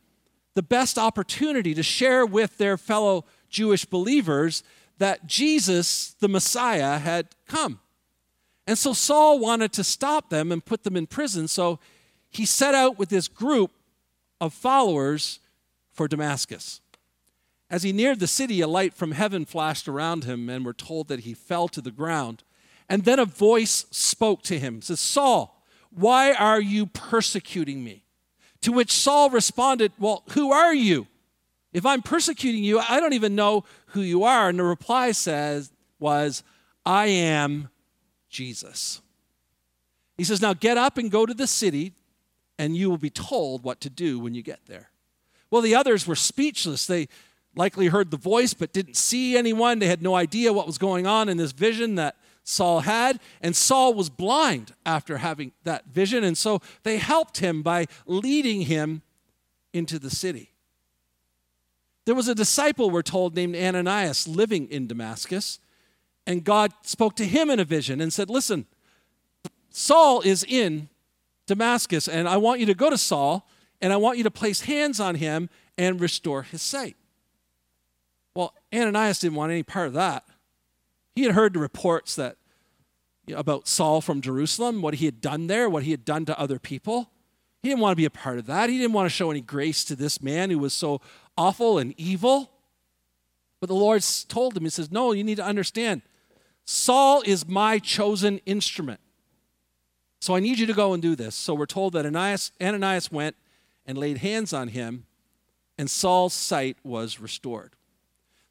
the 0.55 0.61
best 0.61 0.97
opportunity 0.97 1.73
to 1.73 1.83
share 1.83 2.25
with 2.25 2.57
their 2.57 2.77
fellow 2.77 3.25
Jewish 3.49 3.85
believers 3.85 4.63
that 4.97 5.25
Jesus, 5.25 6.15
the 6.19 6.27
Messiah, 6.27 6.99
had 6.99 7.29
come. 7.47 7.79
And 8.67 8.77
so 8.77 8.93
Saul 8.93 9.39
wanted 9.39 9.73
to 9.73 9.83
stop 9.83 10.29
them 10.29 10.51
and 10.51 10.63
put 10.63 10.83
them 10.83 10.95
in 10.95 11.07
prison. 11.07 11.47
So 11.47 11.79
he 12.29 12.45
set 12.45 12.75
out 12.75 12.97
with 12.97 13.09
this 13.09 13.27
group 13.27 13.71
of 14.39 14.53
followers 14.53 15.39
for 15.91 16.07
Damascus. 16.07 16.81
As 17.69 17.83
he 17.83 17.91
neared 17.91 18.19
the 18.19 18.27
city, 18.27 18.61
a 18.61 18.67
light 18.67 18.93
from 18.93 19.13
heaven 19.13 19.45
flashed 19.45 19.87
around 19.87 20.25
him, 20.25 20.49
and 20.49 20.65
we're 20.65 20.73
told 20.73 21.07
that 21.07 21.21
he 21.21 21.33
fell 21.33 21.67
to 21.69 21.81
the 21.81 21.91
ground. 21.91 22.43
And 22.93 23.05
then 23.05 23.17
a 23.17 23.25
voice 23.25 23.87
spoke 23.89 24.43
to 24.43 24.59
him, 24.59 24.79
says, 24.83 24.99
Saul, 24.99 25.65
why 25.89 26.31
are 26.31 26.61
you 26.61 26.85
persecuting 26.85 27.83
me? 27.83 28.05
To 28.61 28.71
which 28.71 28.91
Saul 28.91 29.31
responded, 29.31 29.91
Well, 29.97 30.21
who 30.33 30.51
are 30.51 30.75
you? 30.75 31.07
If 31.73 31.87
I'm 31.87 32.03
persecuting 32.03 32.63
you, 32.63 32.77
I 32.77 32.99
don't 32.99 33.13
even 33.13 33.33
know 33.33 33.63
who 33.87 34.01
you 34.01 34.25
are. 34.25 34.47
And 34.47 34.59
the 34.59 34.63
reply 34.63 35.11
says 35.11 35.71
was, 35.97 36.43
I 36.85 37.07
am 37.07 37.69
Jesus. 38.29 39.01
He 40.15 40.23
says, 40.23 40.39
Now 40.39 40.53
get 40.53 40.77
up 40.77 40.99
and 40.99 41.09
go 41.09 41.25
to 41.25 41.33
the 41.33 41.47
city, 41.47 41.93
and 42.59 42.77
you 42.77 42.91
will 42.91 42.97
be 42.99 43.09
told 43.09 43.63
what 43.63 43.81
to 43.81 43.89
do 43.89 44.19
when 44.19 44.35
you 44.35 44.43
get 44.43 44.67
there. 44.67 44.91
Well, 45.49 45.63
the 45.63 45.73
others 45.73 46.05
were 46.05 46.15
speechless. 46.15 46.85
They 46.85 47.07
likely 47.55 47.87
heard 47.87 48.11
the 48.11 48.17
voice 48.17 48.53
but 48.53 48.71
didn't 48.71 48.97
see 48.97 49.35
anyone. 49.35 49.79
They 49.79 49.87
had 49.87 50.03
no 50.03 50.13
idea 50.13 50.53
what 50.53 50.67
was 50.67 50.77
going 50.77 51.07
on 51.07 51.27
in 51.27 51.37
this 51.37 51.53
vision 51.53 51.95
that 51.95 52.17
Saul 52.43 52.81
had, 52.81 53.19
and 53.41 53.55
Saul 53.55 53.93
was 53.93 54.09
blind 54.09 54.73
after 54.85 55.19
having 55.19 55.53
that 55.63 55.85
vision, 55.85 56.23
and 56.23 56.37
so 56.37 56.61
they 56.83 56.97
helped 56.97 57.37
him 57.37 57.61
by 57.61 57.85
leading 58.05 58.61
him 58.61 59.01
into 59.71 59.97
the 59.97 60.09
city. 60.09 60.51
There 62.05 62.15
was 62.15 62.27
a 62.27 62.35
disciple, 62.35 62.89
we're 62.89 63.01
told, 63.01 63.35
named 63.35 63.55
Ananias 63.55 64.27
living 64.27 64.69
in 64.69 64.87
Damascus, 64.87 65.59
and 66.27 66.43
God 66.43 66.73
spoke 66.81 67.15
to 67.17 67.25
him 67.25 67.49
in 67.49 67.59
a 67.59 67.65
vision 67.65 68.01
and 68.01 68.11
said, 68.11 68.29
Listen, 68.29 68.65
Saul 69.69 70.21
is 70.21 70.43
in 70.43 70.89
Damascus, 71.47 72.07
and 72.07 72.27
I 72.27 72.37
want 72.37 72.59
you 72.59 72.65
to 72.67 72.73
go 72.73 72.89
to 72.89 72.97
Saul, 72.97 73.47
and 73.81 73.93
I 73.93 73.97
want 73.97 74.17
you 74.17 74.23
to 74.25 74.31
place 74.31 74.61
hands 74.61 74.99
on 74.99 75.15
him 75.15 75.49
and 75.77 75.99
restore 75.99 76.43
his 76.43 76.61
sight. 76.61 76.97
Well, 78.35 78.53
Ananias 78.73 79.19
didn't 79.19 79.35
want 79.35 79.51
any 79.51 79.63
part 79.63 79.87
of 79.87 79.93
that. 79.93 80.25
He 81.15 81.23
had 81.23 81.35
heard 81.35 81.53
the 81.53 81.59
reports 81.59 82.15
that 82.15 82.37
you 83.25 83.35
know, 83.35 83.39
about 83.39 83.67
Saul 83.67 84.01
from 84.01 84.21
Jerusalem, 84.21 84.81
what 84.81 84.95
he 84.95 85.05
had 85.05 85.21
done 85.21 85.47
there, 85.47 85.69
what 85.69 85.83
he 85.83 85.91
had 85.91 86.05
done 86.05 86.25
to 86.25 86.39
other 86.39 86.59
people. 86.59 87.09
He 87.61 87.69
didn't 87.69 87.81
want 87.81 87.93
to 87.93 87.97
be 87.97 88.05
a 88.05 88.09
part 88.09 88.39
of 88.39 88.45
that. 88.47 88.69
He 88.69 88.77
didn't 88.77 88.93
want 88.93 89.05
to 89.05 89.15
show 89.15 89.31
any 89.31 89.39
grace 89.41 89.85
to 89.85 89.95
this 89.95 90.21
man 90.21 90.49
who 90.49 90.59
was 90.59 90.73
so 90.73 90.99
awful 91.37 91.77
and 91.77 91.93
evil. 91.97 92.51
But 93.61 93.67
the 93.67 93.75
Lord 93.75 94.03
told 94.27 94.57
him, 94.57 94.63
He 94.63 94.69
says, 94.69 94.91
No, 94.91 95.13
you 95.13 95.23
need 95.23 95.37
to 95.37 95.45
understand. 95.45 96.01
Saul 96.65 97.23
is 97.25 97.47
my 97.47 97.79
chosen 97.79 98.39
instrument. 98.45 98.99
So 100.19 100.35
I 100.35 100.39
need 100.39 100.59
you 100.59 100.65
to 100.65 100.73
go 100.73 100.93
and 100.93 101.01
do 101.01 101.15
this. 101.15 101.35
So 101.35 101.53
we're 101.53 101.65
told 101.65 101.93
that 101.93 102.05
Ananias, 102.05 102.51
Ananias 102.61 103.11
went 103.11 103.35
and 103.85 103.97
laid 103.97 104.19
hands 104.19 104.53
on 104.53 104.69
him, 104.69 105.05
and 105.77 105.89
Saul's 105.89 106.33
sight 106.33 106.77
was 106.83 107.19
restored. 107.19 107.75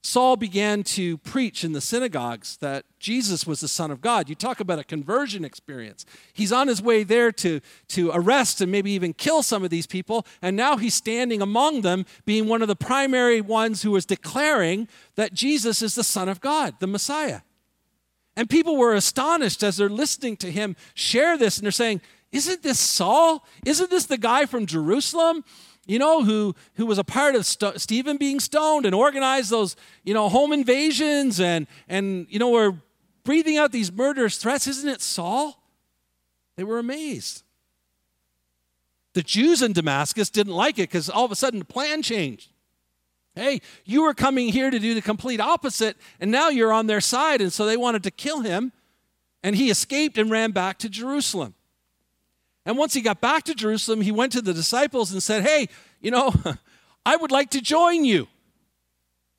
Saul 0.04 0.36
began 0.36 0.82
to 0.82 1.16
preach 1.18 1.62
in 1.62 1.72
the 1.72 1.80
synagogues 1.80 2.56
that 2.56 2.84
Jesus 2.98 3.46
was 3.46 3.60
the 3.60 3.68
Son 3.68 3.92
of 3.92 4.00
God. 4.00 4.28
You 4.28 4.34
talk 4.34 4.58
about 4.58 4.80
a 4.80 4.84
conversion 4.84 5.44
experience. 5.44 6.04
He's 6.32 6.50
on 6.50 6.66
his 6.66 6.82
way 6.82 7.04
there 7.04 7.30
to, 7.32 7.60
to 7.88 8.10
arrest 8.12 8.60
and 8.60 8.72
maybe 8.72 8.90
even 8.90 9.12
kill 9.12 9.44
some 9.44 9.62
of 9.62 9.70
these 9.70 9.86
people, 9.86 10.26
and 10.42 10.56
now 10.56 10.76
he's 10.76 10.94
standing 10.94 11.40
among 11.40 11.82
them, 11.82 12.04
being 12.24 12.48
one 12.48 12.62
of 12.62 12.68
the 12.68 12.74
primary 12.74 13.40
ones 13.40 13.82
who 13.82 13.92
was 13.92 14.04
declaring 14.04 14.88
that 15.14 15.34
Jesus 15.34 15.82
is 15.82 15.94
the 15.94 16.04
Son 16.04 16.28
of 16.28 16.40
God, 16.40 16.74
the 16.80 16.88
Messiah. 16.88 17.42
And 18.36 18.50
people 18.50 18.76
were 18.76 18.94
astonished 18.94 19.62
as 19.62 19.76
they're 19.76 19.88
listening 19.88 20.36
to 20.38 20.50
him 20.50 20.74
share 20.94 21.38
this, 21.38 21.58
and 21.58 21.64
they're 21.64 21.70
saying, 21.70 22.00
Isn't 22.32 22.64
this 22.64 22.80
Saul? 22.80 23.46
Isn't 23.64 23.90
this 23.90 24.06
the 24.06 24.18
guy 24.18 24.46
from 24.46 24.66
Jerusalem? 24.66 25.44
You 25.86 25.98
know, 25.98 26.24
who, 26.24 26.54
who 26.74 26.86
was 26.86 26.98
a 26.98 27.04
part 27.04 27.34
of 27.34 27.44
St- 27.44 27.80
Stephen 27.80 28.16
being 28.16 28.40
stoned 28.40 28.86
and 28.86 28.94
organized 28.94 29.50
those, 29.50 29.76
you 30.04 30.14
know, 30.14 30.28
home 30.28 30.52
invasions 30.52 31.40
and, 31.40 31.66
and, 31.88 32.26
you 32.30 32.38
know, 32.38 32.50
were 32.50 32.74
breathing 33.24 33.56
out 33.56 33.72
these 33.72 33.90
murderous 33.90 34.36
threats. 34.36 34.66
Isn't 34.66 34.88
it 34.88 35.00
Saul? 35.00 35.60
They 36.56 36.64
were 36.64 36.78
amazed. 36.78 37.42
The 39.14 39.22
Jews 39.22 39.60
in 39.60 39.72
Damascus 39.72 40.30
didn't 40.30 40.54
like 40.54 40.78
it 40.78 40.88
because 40.88 41.10
all 41.10 41.24
of 41.24 41.32
a 41.32 41.36
sudden 41.36 41.58
the 41.58 41.64
plan 41.64 42.02
changed. 42.02 42.50
Hey, 43.34 43.60
you 43.84 44.02
were 44.02 44.14
coming 44.14 44.48
here 44.48 44.70
to 44.70 44.78
do 44.78 44.94
the 44.94 45.02
complete 45.02 45.40
opposite, 45.40 45.96
and 46.20 46.30
now 46.30 46.48
you're 46.50 46.72
on 46.72 46.86
their 46.86 47.00
side. 47.00 47.40
And 47.40 47.52
so 47.52 47.64
they 47.64 47.76
wanted 47.78 48.02
to 48.04 48.10
kill 48.10 48.42
him, 48.42 48.72
and 49.42 49.56
he 49.56 49.70
escaped 49.70 50.18
and 50.18 50.30
ran 50.30 50.52
back 50.52 50.78
to 50.78 50.88
Jerusalem. 50.88 51.54
And 52.64 52.78
once 52.78 52.94
he 52.94 53.00
got 53.00 53.20
back 53.20 53.44
to 53.44 53.54
Jerusalem, 53.54 54.00
he 54.00 54.12
went 54.12 54.32
to 54.32 54.42
the 54.42 54.54
disciples 54.54 55.12
and 55.12 55.22
said, 55.22 55.42
Hey, 55.42 55.68
you 56.00 56.10
know, 56.10 56.32
I 57.06 57.16
would 57.16 57.30
like 57.30 57.50
to 57.50 57.60
join 57.60 58.04
you. 58.04 58.28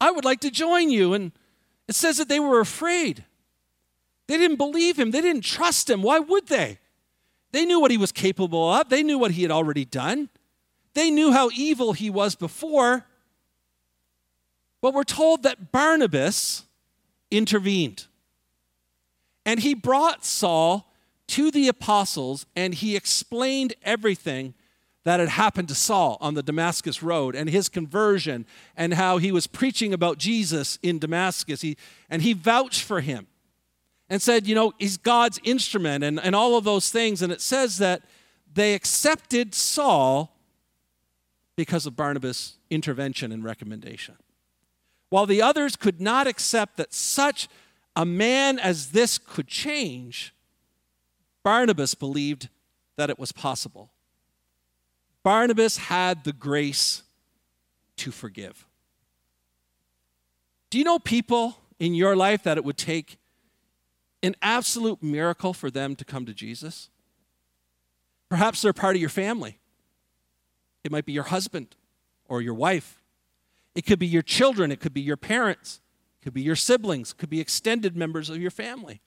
I 0.01 0.11
would 0.11 0.25
like 0.25 0.41
to 0.41 0.51
join 0.51 0.89
you. 0.89 1.13
And 1.13 1.31
it 1.87 1.95
says 1.95 2.17
that 2.17 2.27
they 2.27 2.39
were 2.39 2.59
afraid. 2.59 3.23
They 4.27 4.37
didn't 4.37 4.57
believe 4.57 4.97
him, 4.97 5.11
they 5.11 5.21
didn't 5.21 5.43
trust 5.43 5.89
him. 5.89 6.01
Why 6.01 6.19
would 6.19 6.47
they? 6.47 6.79
They 7.51 7.65
knew 7.65 7.79
what 7.79 7.91
he 7.91 7.97
was 7.97 8.11
capable 8.11 8.73
of, 8.73 8.89
they 8.89 9.03
knew 9.03 9.19
what 9.19 9.31
he 9.31 9.43
had 9.43 9.51
already 9.51 9.85
done, 9.85 10.29
they 10.93 11.11
knew 11.11 11.31
how 11.31 11.49
evil 11.53 11.93
he 11.93 12.09
was 12.09 12.35
before. 12.35 13.05
But 14.81 14.93
we're 14.93 15.03
told 15.03 15.43
that 15.43 15.71
Barnabas 15.71 16.65
intervened. 17.31 18.07
And 19.45 19.61
he 19.61 19.73
brought 19.73 20.25
Saul 20.25 20.92
to 21.33 21.49
the 21.49 21.67
apostles 21.67 22.45
and 22.55 22.75
he 22.75 22.95
explained 22.95 23.73
everything 23.81 24.53
that 25.03 25.19
had 25.19 25.29
happened 25.29 25.67
to 25.67 25.73
Saul 25.73 26.15
on 26.21 26.35
the 26.35 26.43
Damascus 26.43 27.01
road 27.01 27.35
and 27.35 27.49
his 27.49 27.69
conversion 27.69 28.45
and 28.77 28.93
how 28.93 29.17
he 29.17 29.31
was 29.31 29.47
preaching 29.47 29.95
about 29.95 30.19
Jesus 30.19 30.77
in 30.83 30.99
Damascus. 30.99 31.61
He, 31.61 31.75
and 32.07 32.21
he 32.21 32.33
vouched 32.33 32.83
for 32.83 33.01
him 33.01 33.25
and 34.11 34.21
said, 34.21 34.45
you 34.45 34.53
know, 34.53 34.73
he's 34.77 34.97
God's 34.97 35.39
instrument 35.43 36.03
and, 36.03 36.19
and 36.19 36.35
all 36.35 36.55
of 36.55 36.65
those 36.65 36.91
things. 36.91 37.23
And 37.23 37.33
it 37.33 37.41
says 37.41 37.79
that 37.79 38.03
they 38.53 38.75
accepted 38.75 39.55
Saul 39.55 40.37
because 41.55 41.87
of 41.87 41.95
Barnabas' 41.95 42.57
intervention 42.69 43.31
and 43.31 43.43
recommendation. 43.43 44.17
While 45.09 45.25
the 45.25 45.41
others 45.41 45.75
could 45.75 45.99
not 45.99 46.27
accept 46.27 46.77
that 46.77 46.93
such 46.93 47.49
a 47.95 48.05
man 48.05 48.59
as 48.59 48.91
this 48.91 49.17
could 49.17 49.47
change, 49.47 50.32
Barnabas 51.43 51.93
believed 51.93 52.49
that 52.95 53.09
it 53.09 53.19
was 53.19 53.31
possible. 53.31 53.91
Barnabas 55.23 55.77
had 55.77 56.23
the 56.23 56.33
grace 56.33 57.03
to 57.97 58.11
forgive. 58.11 58.65
Do 60.69 60.77
you 60.77 60.83
know 60.83 60.99
people 60.99 61.57
in 61.79 61.93
your 61.93 62.15
life 62.15 62.43
that 62.43 62.57
it 62.57 62.65
would 62.65 62.77
take 62.77 63.17
an 64.21 64.35
absolute 64.41 65.03
miracle 65.03 65.53
for 65.53 65.69
them 65.69 65.95
to 65.95 66.05
come 66.05 66.25
to 66.25 66.33
Jesus? 66.33 66.89
Perhaps 68.29 68.61
they're 68.61 68.73
part 68.73 68.95
of 68.95 69.01
your 69.01 69.09
family. 69.09 69.59
It 70.83 70.91
might 70.91 71.05
be 71.05 71.13
your 71.13 71.23
husband 71.23 71.75
or 72.27 72.41
your 72.41 72.53
wife. 72.53 73.01
It 73.75 73.85
could 73.85 73.99
be 73.99 74.07
your 74.07 74.21
children. 74.21 74.71
It 74.71 74.79
could 74.79 74.93
be 74.93 75.01
your 75.01 75.17
parents. 75.17 75.81
It 76.19 76.25
could 76.25 76.33
be 76.33 76.41
your 76.41 76.55
siblings. 76.55 77.11
It 77.11 77.17
could 77.17 77.29
be 77.29 77.39
extended 77.39 77.95
members 77.95 78.29
of 78.29 78.37
your 78.37 78.51
family. 78.51 79.01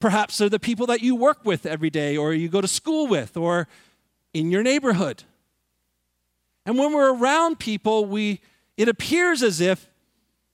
Perhaps 0.00 0.38
they're 0.38 0.48
the 0.48 0.58
people 0.58 0.86
that 0.86 1.02
you 1.02 1.14
work 1.14 1.44
with 1.44 1.66
every 1.66 1.90
day 1.90 2.16
or 2.16 2.32
you 2.32 2.48
go 2.48 2.60
to 2.60 2.68
school 2.68 3.06
with 3.06 3.36
or 3.36 3.68
in 4.32 4.50
your 4.50 4.62
neighborhood. 4.62 5.24
And 6.66 6.78
when 6.78 6.92
we're 6.92 7.14
around 7.14 7.58
people, 7.58 8.06
we 8.06 8.40
it 8.76 8.88
appears 8.88 9.42
as 9.42 9.60
if 9.60 9.90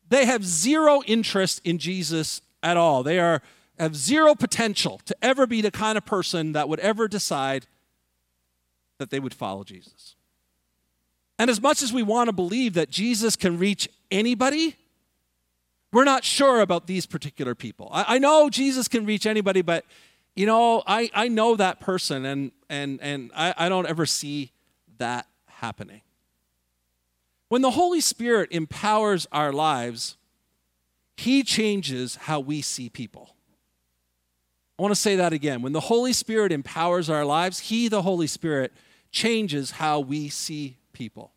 they 0.09 0.24
have 0.24 0.44
zero 0.44 1.03
interest 1.07 1.61
in 1.64 1.78
Jesus 1.78 2.40
at 2.62 2.76
all. 2.76 3.03
They 3.03 3.18
are 3.20 3.40
have 3.78 3.94
zero 3.94 4.34
potential 4.34 5.01
to 5.05 5.16
ever 5.22 5.47
be 5.47 5.61
the 5.61 5.70
kind 5.70 5.99
of 5.99 6.05
person 6.05 6.53
that 6.53 6.68
would 6.68 6.80
ever 6.80 7.09
decide 7.09 7.66
that 8.99 9.11
they 9.11 9.20
would 9.20 9.34
follow 9.34 9.64
Jesus. 9.64 10.16
And 11.38 11.51
as 11.51 11.61
much 11.61 11.82
as 11.82 11.92
we 11.92 12.03
want 12.03 12.28
to 12.28 12.32
believe 12.32 12.74
that 12.74 12.90
Jesus 12.90 13.36
can 13.36 13.59
reach 13.59 13.88
anybody, 14.11 14.76
we're 15.93 16.05
not 16.05 16.24
sure 16.24 16.61
about 16.61 16.87
these 16.87 17.07
particular 17.07 17.55
people. 17.55 17.89
I, 17.93 18.16
I 18.16 18.18
know 18.18 18.51
Jesus 18.51 18.89
can 18.89 19.07
reach 19.07 19.26
anybody, 19.26 19.62
but 19.62 19.84
you 20.34 20.45
know, 20.47 20.82
I, 20.87 21.11
I 21.14 21.28
know 21.28 21.57
that 21.57 21.80
person 21.80 22.24
and 22.24 22.53
and 22.68 23.01
and 23.01 23.30
I, 23.34 23.55
I 23.57 23.68
don't 23.68 23.87
ever 23.87 24.05
see 24.05 24.53
that 24.99 25.26
happening. 25.47 26.03
When 27.49 27.62
the 27.62 27.70
Holy 27.70 28.01
Spirit 28.01 28.51
empowers 28.53 29.26
our 29.32 29.53
lives, 29.53 30.16
He 31.16 31.43
changes 31.43 32.16
how 32.16 32.41
we 32.41 32.61
see 32.61 32.89
people. 32.89 33.34
I 34.78 34.82
want 34.82 34.95
to 34.95 35.01
say 35.01 35.16
that 35.16 35.32
again. 35.32 35.62
When 35.62 35.72
the 35.72 35.80
Holy 35.80 36.12
Spirit 36.12 36.53
empowers 36.53 37.09
our 37.09 37.24
lives, 37.24 37.61
He, 37.61 37.89
the 37.89 38.03
Holy 38.03 38.26
Spirit, 38.26 38.72
changes 39.11 39.72
how 39.72 40.01
we 40.01 40.28
see 40.28 40.76
people. 40.93 41.32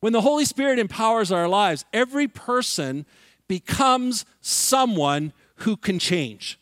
When 0.00 0.12
the 0.12 0.20
Holy 0.20 0.44
Spirit 0.44 0.78
empowers 0.78 1.32
our 1.32 1.48
lives, 1.48 1.84
every 1.92 2.28
person 2.28 3.04
becomes 3.48 4.24
someone 4.40 5.32
who 5.56 5.76
can 5.76 5.98
change. 5.98 6.58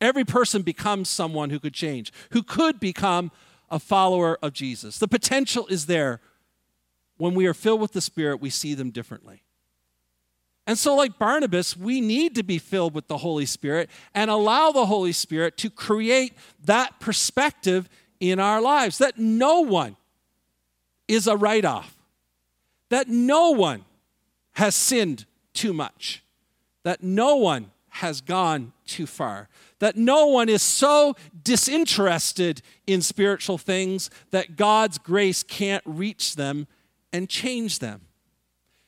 Every 0.00 0.24
person 0.24 0.62
becomes 0.62 1.08
someone 1.08 1.50
who 1.50 1.60
could 1.60 1.74
change, 1.74 2.12
who 2.30 2.42
could 2.42 2.80
become 2.80 3.30
a 3.70 3.78
follower 3.78 4.38
of 4.42 4.52
Jesus. 4.52 4.98
The 4.98 5.08
potential 5.08 5.66
is 5.68 5.86
there. 5.86 6.20
When 7.18 7.34
we 7.34 7.46
are 7.46 7.54
filled 7.54 7.80
with 7.80 7.92
the 7.92 8.00
Spirit, 8.00 8.40
we 8.40 8.50
see 8.50 8.74
them 8.74 8.90
differently. 8.90 9.42
And 10.66 10.78
so, 10.78 10.94
like 10.94 11.18
Barnabas, 11.18 11.76
we 11.76 12.00
need 12.00 12.34
to 12.36 12.42
be 12.42 12.58
filled 12.58 12.94
with 12.94 13.08
the 13.08 13.18
Holy 13.18 13.46
Spirit 13.46 13.90
and 14.14 14.30
allow 14.30 14.70
the 14.70 14.86
Holy 14.86 15.12
Spirit 15.12 15.56
to 15.58 15.70
create 15.70 16.34
that 16.64 17.00
perspective 17.00 17.88
in 18.20 18.38
our 18.38 18.60
lives 18.60 18.98
that 18.98 19.18
no 19.18 19.60
one 19.60 19.96
is 21.08 21.26
a 21.26 21.36
write 21.36 21.64
off, 21.64 21.96
that 22.92 23.08
no 23.08 23.50
one 23.50 23.84
has 24.52 24.74
sinned 24.74 25.24
too 25.54 25.72
much, 25.72 26.22
that 26.82 27.02
no 27.02 27.36
one 27.36 27.70
has 27.88 28.20
gone 28.20 28.72
too 28.86 29.06
far, 29.06 29.48
that 29.78 29.96
no 29.96 30.26
one 30.26 30.48
is 30.48 30.62
so 30.62 31.16
disinterested 31.42 32.60
in 32.86 33.00
spiritual 33.00 33.56
things 33.56 34.10
that 34.30 34.56
God's 34.56 34.98
grace 34.98 35.42
can't 35.42 35.82
reach 35.86 36.36
them 36.36 36.66
and 37.12 37.28
change 37.28 37.78
them. 37.78 38.02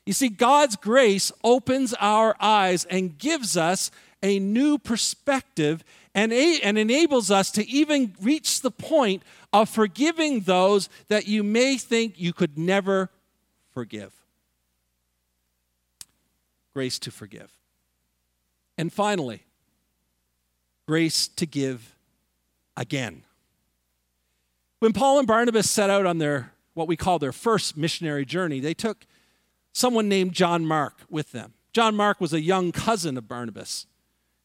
You 0.04 0.12
see, 0.12 0.28
God's 0.28 0.76
grace 0.76 1.32
opens 1.42 1.94
our 1.94 2.36
eyes 2.38 2.84
and 2.84 3.16
gives 3.16 3.56
us 3.56 3.90
a 4.22 4.38
new 4.38 4.76
perspective 4.78 5.82
and, 6.14 6.30
a, 6.32 6.60
and 6.60 6.76
enables 6.78 7.30
us 7.30 7.50
to 7.52 7.66
even 7.68 8.14
reach 8.20 8.60
the 8.60 8.70
point 8.70 9.22
of 9.52 9.68
forgiving 9.68 10.40
those 10.40 10.88
that 11.08 11.26
you 11.26 11.42
may 11.42 11.78
think 11.78 12.14
you 12.18 12.32
could 12.32 12.58
never 12.58 13.08
forgive. 13.74 14.12
Grace 16.72 16.98
to 17.00 17.10
forgive. 17.10 17.50
And 18.78 18.92
finally, 18.92 19.44
grace 20.86 21.28
to 21.28 21.46
give 21.46 21.94
again. 22.76 23.22
When 24.78 24.92
Paul 24.92 25.18
and 25.18 25.26
Barnabas 25.26 25.70
set 25.70 25.90
out 25.90 26.06
on 26.06 26.18
their 26.18 26.52
what 26.74 26.88
we 26.88 26.96
call 26.96 27.18
their 27.20 27.32
first 27.32 27.76
missionary 27.76 28.24
journey, 28.24 28.58
they 28.58 28.74
took 28.74 29.06
someone 29.72 30.08
named 30.08 30.32
John 30.32 30.66
Mark 30.66 31.02
with 31.08 31.30
them. 31.30 31.54
John 31.72 31.94
Mark 31.94 32.20
was 32.20 32.32
a 32.32 32.40
young 32.40 32.72
cousin 32.72 33.16
of 33.16 33.28
Barnabas 33.28 33.86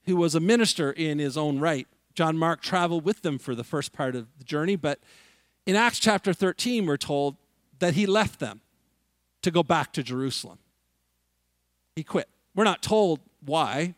who 0.06 0.16
was 0.16 0.36
a 0.36 0.40
minister 0.40 0.92
in 0.92 1.20
his 1.20 1.38
own 1.38 1.60
right. 1.60 1.88
John 2.14 2.38
Mark 2.38 2.62
traveled 2.62 3.04
with 3.04 3.22
them 3.22 3.40
for 3.40 3.56
the 3.56 3.64
first 3.64 3.94
part 3.94 4.16
of 4.16 4.28
the 4.38 4.44
journey, 4.44 4.76
but 4.76 5.00
in 5.66 5.76
Acts 5.76 6.00
chapter 6.00 6.34
13, 6.34 6.86
we're 6.86 6.98
told 6.98 7.36
that 7.80 7.94
he 7.94 8.06
left 8.06 8.40
them 8.40 8.62
to 9.42 9.52
go 9.52 9.64
back 9.64 9.94
to 9.94 10.04
Jerusalem. 10.04 10.60
He 11.96 12.04
quit. 12.04 12.28
We're 12.56 12.64
not 12.64 12.82
told 12.82 13.20
why, 13.46 13.96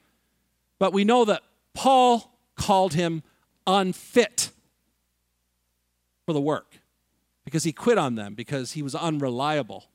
but 0.80 0.94
we 0.94 1.04
know 1.04 1.26
that 1.26 1.42
Paul 1.74 2.32
called 2.56 2.94
him 2.94 3.24
unfit 3.66 4.52
for 6.26 6.34
the 6.34 6.42
work 6.42 6.76
because 7.46 7.64
he 7.64 7.72
quit 7.72 7.98
on 7.98 8.16
them 8.16 8.34
because 8.34 8.74
he 8.74 8.82
was 8.82 8.96
unreliable 8.96 9.86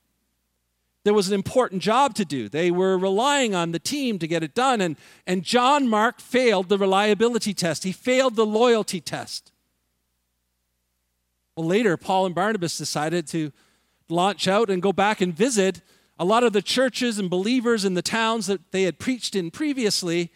there 1.06 1.14
was 1.14 1.28
an 1.28 1.34
important 1.34 1.82
job 1.82 2.14
to 2.14 2.24
do. 2.24 2.48
They 2.48 2.72
were 2.72 2.98
relying 2.98 3.54
on 3.54 3.70
the 3.70 3.78
team 3.78 4.18
to 4.18 4.26
get 4.26 4.42
it 4.42 4.56
done. 4.56 4.80
And, 4.80 4.96
and 5.24 5.44
John 5.44 5.86
Mark 5.88 6.20
failed 6.20 6.68
the 6.68 6.78
reliability 6.78 7.54
test, 7.54 7.84
he 7.84 7.92
failed 7.92 8.34
the 8.34 8.44
loyalty 8.44 9.00
test. 9.00 9.52
Well, 11.56 11.64
later, 11.64 11.96
Paul 11.96 12.26
and 12.26 12.34
Barnabas 12.34 12.76
decided 12.76 13.28
to 13.28 13.52
launch 14.08 14.46
out 14.46 14.70
and 14.70 14.82
go 14.82 14.92
back 14.92 15.20
and 15.20 15.34
visit 15.34 15.80
a 16.18 16.24
lot 16.24 16.42
of 16.42 16.52
the 16.52 16.62
churches 16.62 17.18
and 17.18 17.28
believers 17.28 17.84
in 17.84 17.94
the 17.94 18.02
towns 18.02 18.46
that 18.46 18.72
they 18.72 18.84
had 18.84 18.98
preached 18.98 19.34
in 19.34 19.50
previously 19.50 20.30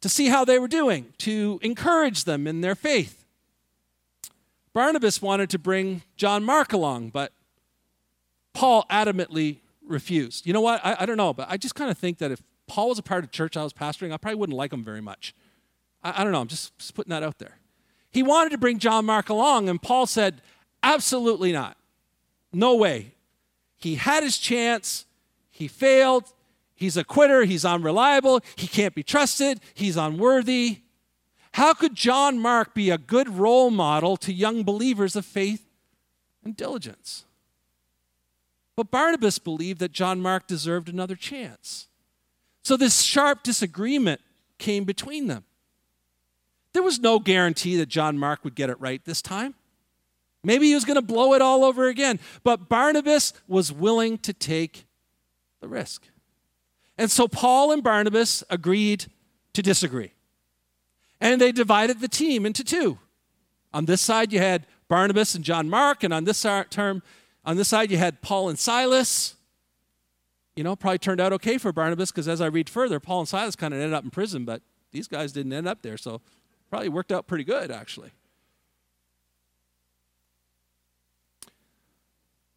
to 0.00 0.08
see 0.08 0.28
how 0.28 0.44
they 0.44 0.58
were 0.58 0.68
doing, 0.68 1.12
to 1.18 1.58
encourage 1.62 2.24
them 2.24 2.46
in 2.46 2.60
their 2.60 2.74
faith. 2.74 3.24
Barnabas 4.72 5.22
wanted 5.22 5.50
to 5.50 5.58
bring 5.58 6.02
John 6.16 6.44
Mark 6.44 6.72
along, 6.72 7.10
but 7.10 7.32
Paul 8.52 8.84
adamantly 8.90 9.58
refused. 9.86 10.46
You 10.46 10.52
know 10.52 10.60
what? 10.60 10.80
I, 10.84 10.96
I 11.00 11.06
don't 11.06 11.16
know, 11.16 11.32
but 11.32 11.48
I 11.50 11.56
just 11.56 11.74
kind 11.74 11.90
of 11.90 11.98
think 11.98 12.18
that 12.18 12.30
if 12.30 12.42
Paul 12.66 12.88
was 12.88 12.98
a 12.98 13.02
part 13.02 13.24
of 13.24 13.30
the 13.30 13.34
church 13.34 13.56
I 13.56 13.62
was 13.62 13.72
pastoring, 13.72 14.12
I 14.12 14.16
probably 14.16 14.36
wouldn't 14.36 14.56
like 14.56 14.72
him 14.72 14.84
very 14.84 15.00
much. 15.00 15.34
I, 16.02 16.20
I 16.20 16.24
don't 16.24 16.32
know. 16.32 16.40
I'm 16.40 16.48
just, 16.48 16.76
just 16.78 16.94
putting 16.94 17.10
that 17.10 17.22
out 17.22 17.38
there. 17.38 17.58
He 18.10 18.22
wanted 18.22 18.50
to 18.50 18.58
bring 18.58 18.78
John 18.78 19.04
Mark 19.04 19.28
along, 19.28 19.68
and 19.68 19.80
Paul 19.80 20.06
said, 20.06 20.40
absolutely 20.82 21.52
not. 21.52 21.76
No 22.54 22.74
way. 22.74 23.12
He 23.76 23.96
had 23.96 24.22
his 24.22 24.38
chance. 24.38 25.06
He 25.50 25.68
failed. 25.68 26.24
He's 26.74 26.96
a 26.96 27.04
quitter. 27.04 27.44
He's 27.44 27.64
unreliable. 27.64 28.40
He 28.56 28.66
can't 28.66 28.94
be 28.94 29.02
trusted. 29.02 29.60
He's 29.74 29.96
unworthy. 29.96 30.78
How 31.52 31.74
could 31.74 31.94
John 31.94 32.38
Mark 32.38 32.74
be 32.74 32.90
a 32.90 32.98
good 32.98 33.28
role 33.28 33.70
model 33.70 34.16
to 34.18 34.32
young 34.32 34.64
believers 34.64 35.14
of 35.14 35.24
faith 35.24 35.66
and 36.44 36.56
diligence? 36.56 37.24
But 38.76 38.90
Barnabas 38.90 39.38
believed 39.38 39.78
that 39.80 39.92
John 39.92 40.20
Mark 40.20 40.46
deserved 40.46 40.88
another 40.88 41.14
chance. 41.14 41.88
So 42.64 42.76
this 42.76 43.02
sharp 43.02 43.42
disagreement 43.42 44.20
came 44.58 44.84
between 44.84 45.28
them. 45.28 45.44
There 46.72 46.82
was 46.82 46.98
no 46.98 47.20
guarantee 47.20 47.76
that 47.76 47.88
John 47.88 48.18
Mark 48.18 48.42
would 48.42 48.56
get 48.56 48.68
it 48.70 48.80
right 48.80 49.04
this 49.04 49.22
time. 49.22 49.54
Maybe 50.44 50.66
he 50.66 50.74
was 50.74 50.84
going 50.84 50.96
to 50.96 51.02
blow 51.02 51.34
it 51.34 51.42
all 51.42 51.64
over 51.64 51.88
again. 51.88 52.20
But 52.42 52.68
Barnabas 52.68 53.32
was 53.48 53.72
willing 53.72 54.18
to 54.18 54.32
take 54.32 54.86
the 55.60 55.68
risk. 55.68 56.06
And 56.96 57.10
so 57.10 57.26
Paul 57.26 57.72
and 57.72 57.82
Barnabas 57.82 58.44
agreed 58.50 59.06
to 59.54 59.62
disagree. 59.62 60.12
And 61.20 61.40
they 61.40 61.50
divided 61.50 62.00
the 62.00 62.08
team 62.08 62.44
into 62.44 62.62
two. 62.62 62.98
On 63.72 63.86
this 63.86 64.00
side, 64.00 64.32
you 64.32 64.38
had 64.38 64.66
Barnabas 64.88 65.34
and 65.34 65.44
John 65.44 65.68
Mark, 65.68 66.04
and 66.04 66.12
on 66.12 66.24
this 66.24 66.46
term, 66.70 67.02
on 67.44 67.56
this 67.56 67.68
side, 67.68 67.90
you 67.90 67.96
had 67.96 68.22
Paul 68.22 68.48
and 68.48 68.58
Silas. 68.58 69.34
You 70.54 70.62
know, 70.62 70.76
probably 70.76 70.98
turned 70.98 71.20
out 71.20 71.32
okay 71.32 71.58
for 71.58 71.72
Barnabas 71.72 72.12
because 72.12 72.28
as 72.28 72.40
I 72.40 72.46
read 72.46 72.68
further, 72.68 73.00
Paul 73.00 73.20
and 73.20 73.28
Silas 73.28 73.56
kind 73.56 73.74
of 73.74 73.80
ended 73.80 73.94
up 73.94 74.04
in 74.04 74.10
prison, 74.10 74.44
but 74.44 74.62
these 74.92 75.08
guys 75.08 75.32
didn't 75.32 75.52
end 75.52 75.66
up 75.66 75.82
there. 75.82 75.96
So 75.96 76.20
probably 76.70 76.90
worked 76.90 77.10
out 77.10 77.26
pretty 77.26 77.42
good, 77.42 77.72
actually. 77.72 78.12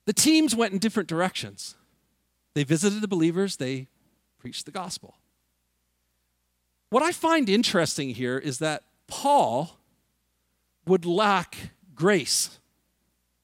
The 0.08 0.14
teams 0.14 0.56
went 0.56 0.72
in 0.72 0.80
different 0.80 1.10
directions. 1.10 1.76
They 2.54 2.64
visited 2.64 3.02
the 3.02 3.10
believers, 3.10 3.58
they 3.58 3.88
preached 4.40 4.66
the 4.66 4.72
gospel. 4.72 5.16
What 6.90 7.04
I 7.04 7.12
find 7.12 7.50
interesting 7.50 8.12
here 8.12 8.38
is 8.38 8.60
that 8.60 8.84
Paul 9.08 9.78
would 10.86 11.06
lack 11.06 11.58
grace 11.94 12.58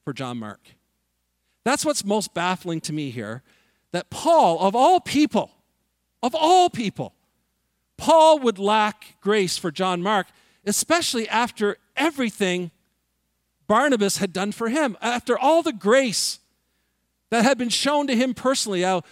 for 0.04 0.14
John 0.14 0.38
Mark. 0.38 0.60
That's 1.64 1.84
what's 1.84 2.02
most 2.02 2.32
baffling 2.32 2.80
to 2.82 2.94
me 2.94 3.10
here 3.10 3.42
that 3.92 4.08
Paul, 4.08 4.58
of 4.60 4.74
all 4.74 5.00
people, 5.00 5.50
of 6.22 6.34
all 6.34 6.70
people, 6.70 7.12
Paul 7.98 8.38
would 8.38 8.58
lack 8.58 9.20
grace 9.20 9.58
for 9.58 9.70
John 9.70 10.00
Mark, 10.00 10.28
especially 10.64 11.28
after 11.28 11.76
everything 11.94 12.70
Barnabas 13.66 14.16
had 14.16 14.32
done 14.32 14.50
for 14.50 14.70
him, 14.70 14.96
after 15.02 15.38
all 15.38 15.62
the 15.62 15.72
grace 15.72 16.40
that 17.34 17.44
had 17.44 17.58
been 17.58 17.68
shown 17.68 18.06
to 18.06 18.16
him 18.16 18.32
personally, 18.32 18.82
how 18.82 19.02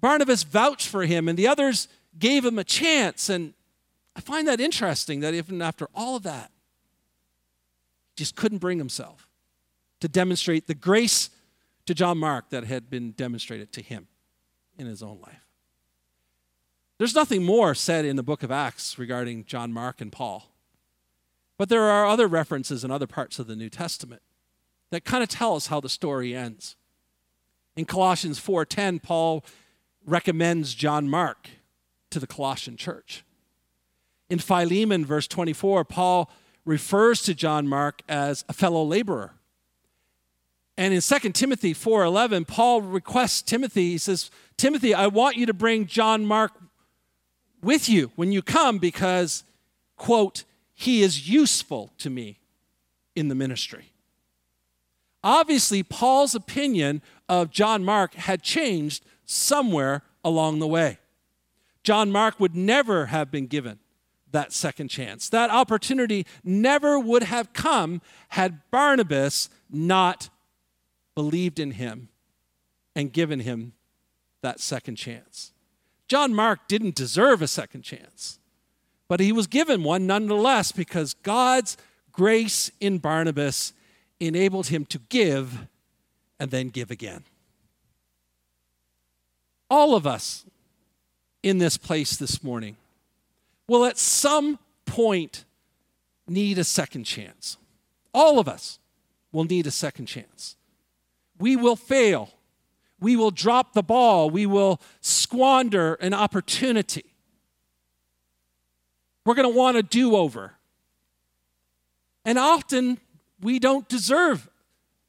Barnabas 0.00 0.42
vouched 0.42 0.88
for 0.88 1.04
him 1.04 1.28
and 1.28 1.38
the 1.38 1.48
others 1.48 1.88
gave 2.18 2.44
him 2.44 2.58
a 2.58 2.64
chance. 2.64 3.28
And 3.28 3.54
I 4.14 4.20
find 4.20 4.46
that 4.48 4.60
interesting 4.60 5.20
that 5.20 5.34
even 5.34 5.62
after 5.62 5.88
all 5.94 6.16
of 6.16 6.22
that, 6.24 6.50
he 8.10 8.16
just 8.16 8.36
couldn't 8.36 8.58
bring 8.58 8.78
himself 8.78 9.28
to 10.00 10.08
demonstrate 10.08 10.66
the 10.66 10.74
grace 10.74 11.30
to 11.86 11.94
John 11.94 12.18
Mark 12.18 12.50
that 12.50 12.64
had 12.64 12.90
been 12.90 13.12
demonstrated 13.12 13.72
to 13.72 13.82
him 13.82 14.08
in 14.78 14.86
his 14.86 15.02
own 15.02 15.20
life. 15.20 15.46
There's 16.98 17.14
nothing 17.14 17.42
more 17.44 17.74
said 17.74 18.04
in 18.04 18.16
the 18.16 18.22
book 18.22 18.42
of 18.42 18.50
Acts 18.50 18.98
regarding 18.98 19.46
John 19.46 19.72
Mark 19.72 20.00
and 20.02 20.12
Paul. 20.12 20.52
But 21.56 21.68
there 21.68 21.84
are 21.84 22.06
other 22.06 22.26
references 22.26 22.84
in 22.84 22.90
other 22.90 23.06
parts 23.06 23.38
of 23.38 23.46
the 23.46 23.56
New 23.56 23.70
Testament 23.70 24.22
that 24.90 25.04
kind 25.04 25.22
of 25.22 25.28
tell 25.28 25.56
us 25.56 25.68
how 25.68 25.80
the 25.80 25.88
story 25.88 26.34
ends. 26.34 26.76
In 27.80 27.86
Colossians 27.86 28.38
4:10, 28.38 29.00
Paul 29.02 29.42
recommends 30.04 30.74
John 30.74 31.08
Mark 31.08 31.48
to 32.10 32.20
the 32.20 32.26
Colossian 32.26 32.76
church. 32.76 33.24
In 34.28 34.38
Philemon, 34.38 35.06
verse 35.06 35.26
24, 35.26 35.86
Paul 35.86 36.30
refers 36.66 37.22
to 37.22 37.32
John 37.32 37.66
Mark 37.66 38.02
as 38.06 38.44
a 38.50 38.52
fellow 38.52 38.84
laborer. 38.84 39.32
And 40.76 40.92
in 40.92 41.00
2 41.00 41.34
Timothy 41.34 41.72
4:11, 41.72 42.44
Paul 42.44 42.82
requests 42.82 43.40
Timothy, 43.40 43.92
he 43.92 43.98
says, 43.98 44.30
"Timothy, 44.58 44.92
I 44.92 45.06
want 45.06 45.38
you 45.38 45.46
to 45.46 45.54
bring 45.54 45.86
John 45.86 46.26
Mark 46.26 46.52
with 47.62 47.88
you 47.88 48.12
when 48.14 48.30
you 48.30 48.42
come 48.42 48.76
because 48.76 49.42
quote, 49.96 50.44
he 50.74 51.00
is 51.00 51.30
useful 51.30 51.94
to 51.96 52.10
me 52.10 52.40
in 53.16 53.28
the 53.28 53.34
ministry." 53.34 53.94
Obviously, 55.22 55.82
Paul's 55.82 56.34
opinion 56.34 57.02
of 57.30 57.52
John 57.52 57.84
Mark 57.84 58.14
had 58.14 58.42
changed 58.42 59.04
somewhere 59.24 60.02
along 60.24 60.58
the 60.58 60.66
way. 60.66 60.98
John 61.84 62.10
Mark 62.10 62.40
would 62.40 62.56
never 62.56 63.06
have 63.06 63.30
been 63.30 63.46
given 63.46 63.78
that 64.32 64.52
second 64.52 64.88
chance. 64.88 65.28
That 65.28 65.48
opportunity 65.48 66.26
never 66.42 66.98
would 66.98 67.22
have 67.22 67.52
come 67.52 68.02
had 68.30 68.60
Barnabas 68.72 69.48
not 69.70 70.28
believed 71.14 71.60
in 71.60 71.70
him 71.70 72.08
and 72.96 73.12
given 73.12 73.40
him 73.40 73.74
that 74.42 74.58
second 74.58 74.96
chance. 74.96 75.52
John 76.08 76.34
Mark 76.34 76.66
didn't 76.66 76.96
deserve 76.96 77.42
a 77.42 77.48
second 77.48 77.82
chance, 77.82 78.40
but 79.06 79.20
he 79.20 79.30
was 79.30 79.46
given 79.46 79.84
one 79.84 80.04
nonetheless 80.04 80.72
because 80.72 81.14
God's 81.14 81.76
grace 82.10 82.72
in 82.80 82.98
Barnabas 82.98 83.72
enabled 84.18 84.66
him 84.66 84.84
to 84.86 84.98
give 85.08 85.68
and 86.40 86.50
then 86.50 86.70
give 86.70 86.90
again. 86.90 87.22
All 89.68 89.94
of 89.94 90.06
us 90.06 90.44
in 91.42 91.58
this 91.58 91.76
place 91.76 92.16
this 92.16 92.42
morning 92.42 92.76
will 93.68 93.84
at 93.84 93.98
some 93.98 94.58
point 94.86 95.44
need 96.26 96.58
a 96.58 96.64
second 96.64 97.04
chance. 97.04 97.58
All 98.12 98.40
of 98.40 98.48
us 98.48 98.80
will 99.30 99.44
need 99.44 99.66
a 99.66 99.70
second 99.70 100.06
chance. 100.06 100.56
We 101.38 101.54
will 101.54 101.76
fail. 101.76 102.30
We 102.98 103.16
will 103.16 103.30
drop 103.30 103.74
the 103.74 103.82
ball. 103.82 104.28
We 104.28 104.46
will 104.46 104.80
squander 105.00 105.94
an 105.94 106.14
opportunity. 106.14 107.04
We're 109.24 109.34
going 109.34 109.50
to 109.50 109.56
want 109.56 109.76
a 109.76 109.82
do 109.82 110.16
over. 110.16 110.54
And 112.24 112.38
often 112.38 112.98
we 113.40 113.58
don't 113.58 113.88
deserve 113.88 114.49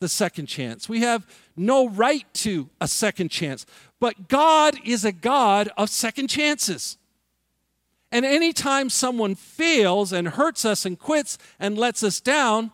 the 0.01 0.09
second 0.09 0.47
chance. 0.47 0.89
We 0.89 0.99
have 1.01 1.25
no 1.55 1.87
right 1.87 2.25
to 2.33 2.69
a 2.81 2.87
second 2.87 3.29
chance. 3.29 3.65
But 4.01 4.27
God 4.27 4.75
is 4.83 5.05
a 5.05 5.13
God 5.13 5.69
of 5.77 5.89
second 5.89 6.27
chances. 6.27 6.97
And 8.11 8.25
anytime 8.25 8.89
someone 8.89 9.35
fails 9.35 10.11
and 10.11 10.27
hurts 10.27 10.65
us 10.65 10.85
and 10.85 10.99
quits 10.99 11.37
and 11.59 11.77
lets 11.77 12.03
us 12.03 12.19
down, 12.19 12.71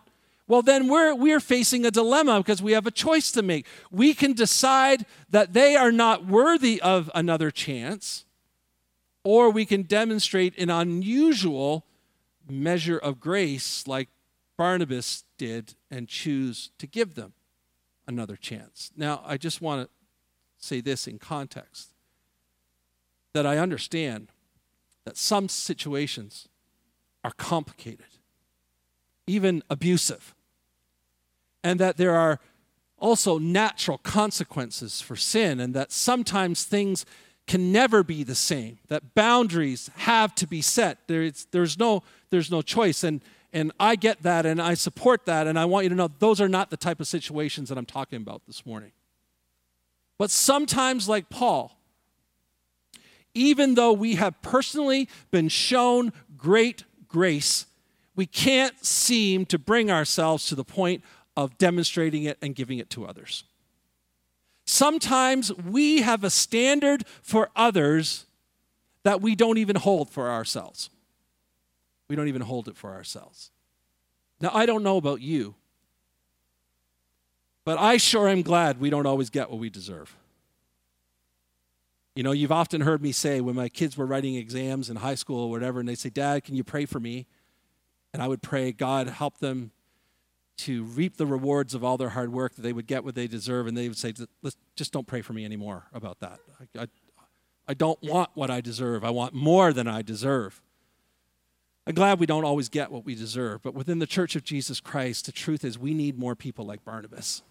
well, 0.48 0.62
then 0.62 0.88
we're, 0.88 1.14
we're 1.14 1.38
facing 1.38 1.84
a 1.84 1.90
dilemma 1.90 2.38
because 2.38 2.62
we 2.62 2.72
have 2.72 2.86
a 2.86 2.90
choice 2.90 3.30
to 3.32 3.42
make. 3.42 3.66
We 3.92 4.14
can 4.14 4.32
decide 4.32 5.04
that 5.28 5.52
they 5.52 5.76
are 5.76 5.92
not 5.92 6.26
worthy 6.26 6.80
of 6.80 7.10
another 7.14 7.50
chance, 7.50 8.24
or 9.22 9.50
we 9.50 9.66
can 9.66 9.82
demonstrate 9.82 10.58
an 10.58 10.70
unusual 10.70 11.84
measure 12.48 12.96
of 12.96 13.20
grace 13.20 13.86
like 13.86 14.08
Barnabas 14.56 15.24
did 15.38 15.74
and 15.90 16.08
choose 16.08 16.70
to 16.78 16.86
give 16.86 17.14
them 17.14 17.32
another 18.06 18.36
chance. 18.36 18.90
Now, 18.96 19.22
I 19.24 19.36
just 19.36 19.62
want 19.62 19.86
to 19.86 19.90
say 20.58 20.80
this 20.80 21.06
in 21.06 21.18
context 21.18 21.90
that 23.32 23.46
I 23.46 23.58
understand 23.58 24.28
that 25.04 25.16
some 25.16 25.48
situations 25.48 26.48
are 27.22 27.32
complicated, 27.32 28.06
even 29.26 29.62
abusive, 29.70 30.34
and 31.62 31.78
that 31.80 31.96
there 31.96 32.14
are 32.14 32.40
also 32.98 33.38
natural 33.38 33.98
consequences 33.98 35.00
for 35.00 35.14
sin, 35.14 35.60
and 35.60 35.74
that 35.74 35.92
sometimes 35.92 36.64
things 36.64 37.06
can 37.46 37.72
never 37.72 38.02
be 38.02 38.24
the 38.24 38.34
same, 38.34 38.78
that 38.88 39.14
boundaries 39.14 39.90
have 39.96 40.34
to 40.34 40.46
be 40.46 40.60
set. 40.60 40.98
There 41.06 41.22
is, 41.22 41.46
there's, 41.50 41.78
no, 41.78 42.02
there's 42.30 42.50
no 42.50 42.60
choice. 42.60 43.04
And, 43.04 43.22
and 43.52 43.72
I 43.80 43.96
get 43.96 44.22
that 44.22 44.46
and 44.46 44.60
I 44.60 44.74
support 44.74 45.26
that, 45.26 45.46
and 45.46 45.58
I 45.58 45.64
want 45.64 45.84
you 45.84 45.90
to 45.90 45.94
know 45.94 46.08
those 46.18 46.40
are 46.40 46.48
not 46.48 46.70
the 46.70 46.76
type 46.76 47.00
of 47.00 47.06
situations 47.06 47.68
that 47.68 47.78
I'm 47.78 47.86
talking 47.86 48.18
about 48.18 48.42
this 48.46 48.66
morning. 48.66 48.92
But 50.18 50.30
sometimes, 50.30 51.08
like 51.08 51.30
Paul, 51.30 51.78
even 53.34 53.74
though 53.74 53.92
we 53.92 54.16
have 54.16 54.40
personally 54.42 55.08
been 55.30 55.48
shown 55.48 56.12
great 56.36 56.84
grace, 57.06 57.66
we 58.16 58.26
can't 58.26 58.84
seem 58.84 59.46
to 59.46 59.58
bring 59.58 59.90
ourselves 59.90 60.46
to 60.46 60.54
the 60.54 60.64
point 60.64 61.04
of 61.36 61.56
demonstrating 61.56 62.24
it 62.24 62.36
and 62.42 62.54
giving 62.54 62.78
it 62.78 62.90
to 62.90 63.06
others. 63.06 63.44
Sometimes 64.66 65.54
we 65.54 66.02
have 66.02 66.24
a 66.24 66.30
standard 66.30 67.04
for 67.22 67.48
others 67.54 68.26
that 69.04 69.22
we 69.22 69.34
don't 69.34 69.56
even 69.56 69.76
hold 69.76 70.10
for 70.10 70.28
ourselves. 70.28 70.90
We 72.08 72.16
don't 72.16 72.28
even 72.28 72.42
hold 72.42 72.68
it 72.68 72.76
for 72.76 72.92
ourselves. 72.92 73.50
Now, 74.40 74.50
I 74.54 74.66
don't 74.66 74.82
know 74.82 74.96
about 74.96 75.20
you, 75.20 75.54
but 77.64 77.78
I 77.78 77.96
sure 77.96 78.28
am 78.28 78.42
glad 78.42 78.80
we 78.80 78.88
don't 78.88 79.06
always 79.06 79.30
get 79.30 79.50
what 79.50 79.58
we 79.58 79.68
deserve. 79.68 80.16
You 82.14 82.22
know, 82.22 82.32
you've 82.32 82.52
often 82.52 82.80
heard 82.80 83.02
me 83.02 83.12
say 83.12 83.40
when 83.40 83.54
my 83.54 83.68
kids 83.68 83.96
were 83.96 84.06
writing 84.06 84.34
exams 84.34 84.90
in 84.90 84.96
high 84.96 85.14
school 85.14 85.44
or 85.44 85.50
whatever, 85.50 85.78
and 85.80 85.88
they 85.88 85.94
say, 85.94 86.08
Dad, 86.08 86.44
can 86.44 86.56
you 86.56 86.64
pray 86.64 86.84
for 86.84 86.98
me? 86.98 87.26
And 88.12 88.22
I 88.22 88.26
would 88.26 88.42
pray, 88.42 88.72
God, 88.72 89.06
help 89.08 89.38
them 89.38 89.70
to 90.58 90.82
reap 90.82 91.16
the 91.16 91.26
rewards 91.26 91.74
of 91.74 91.84
all 91.84 91.96
their 91.96 92.08
hard 92.08 92.32
work, 92.32 92.56
that 92.56 92.62
they 92.62 92.72
would 92.72 92.86
get 92.86 93.04
what 93.04 93.14
they 93.14 93.28
deserve. 93.28 93.66
And 93.68 93.76
they 93.76 93.86
would 93.86 93.98
say, 93.98 94.12
just 94.74 94.92
don't 94.92 95.06
pray 95.06 95.22
for 95.22 95.32
me 95.32 95.44
anymore 95.44 95.84
about 95.92 96.18
that. 96.20 96.40
I, 96.60 96.82
I, 96.82 96.88
I 97.68 97.74
don't 97.74 98.02
want 98.02 98.30
what 98.34 98.50
I 98.50 98.60
deserve. 98.60 99.04
I 99.04 99.10
want 99.10 99.34
more 99.34 99.72
than 99.72 99.86
I 99.86 100.02
deserve. 100.02 100.60
I'm 101.88 101.94
glad 101.94 102.20
we 102.20 102.26
don't 102.26 102.44
always 102.44 102.68
get 102.68 102.92
what 102.92 103.06
we 103.06 103.14
deserve, 103.14 103.62
but 103.62 103.72
within 103.72 103.98
the 103.98 104.06
church 104.06 104.36
of 104.36 104.44
Jesus 104.44 104.78
Christ, 104.78 105.24
the 105.24 105.32
truth 105.32 105.64
is 105.64 105.78
we 105.78 105.94
need 105.94 106.18
more 106.18 106.36
people 106.36 106.66
like 106.66 106.84
Barnabas. 106.84 107.42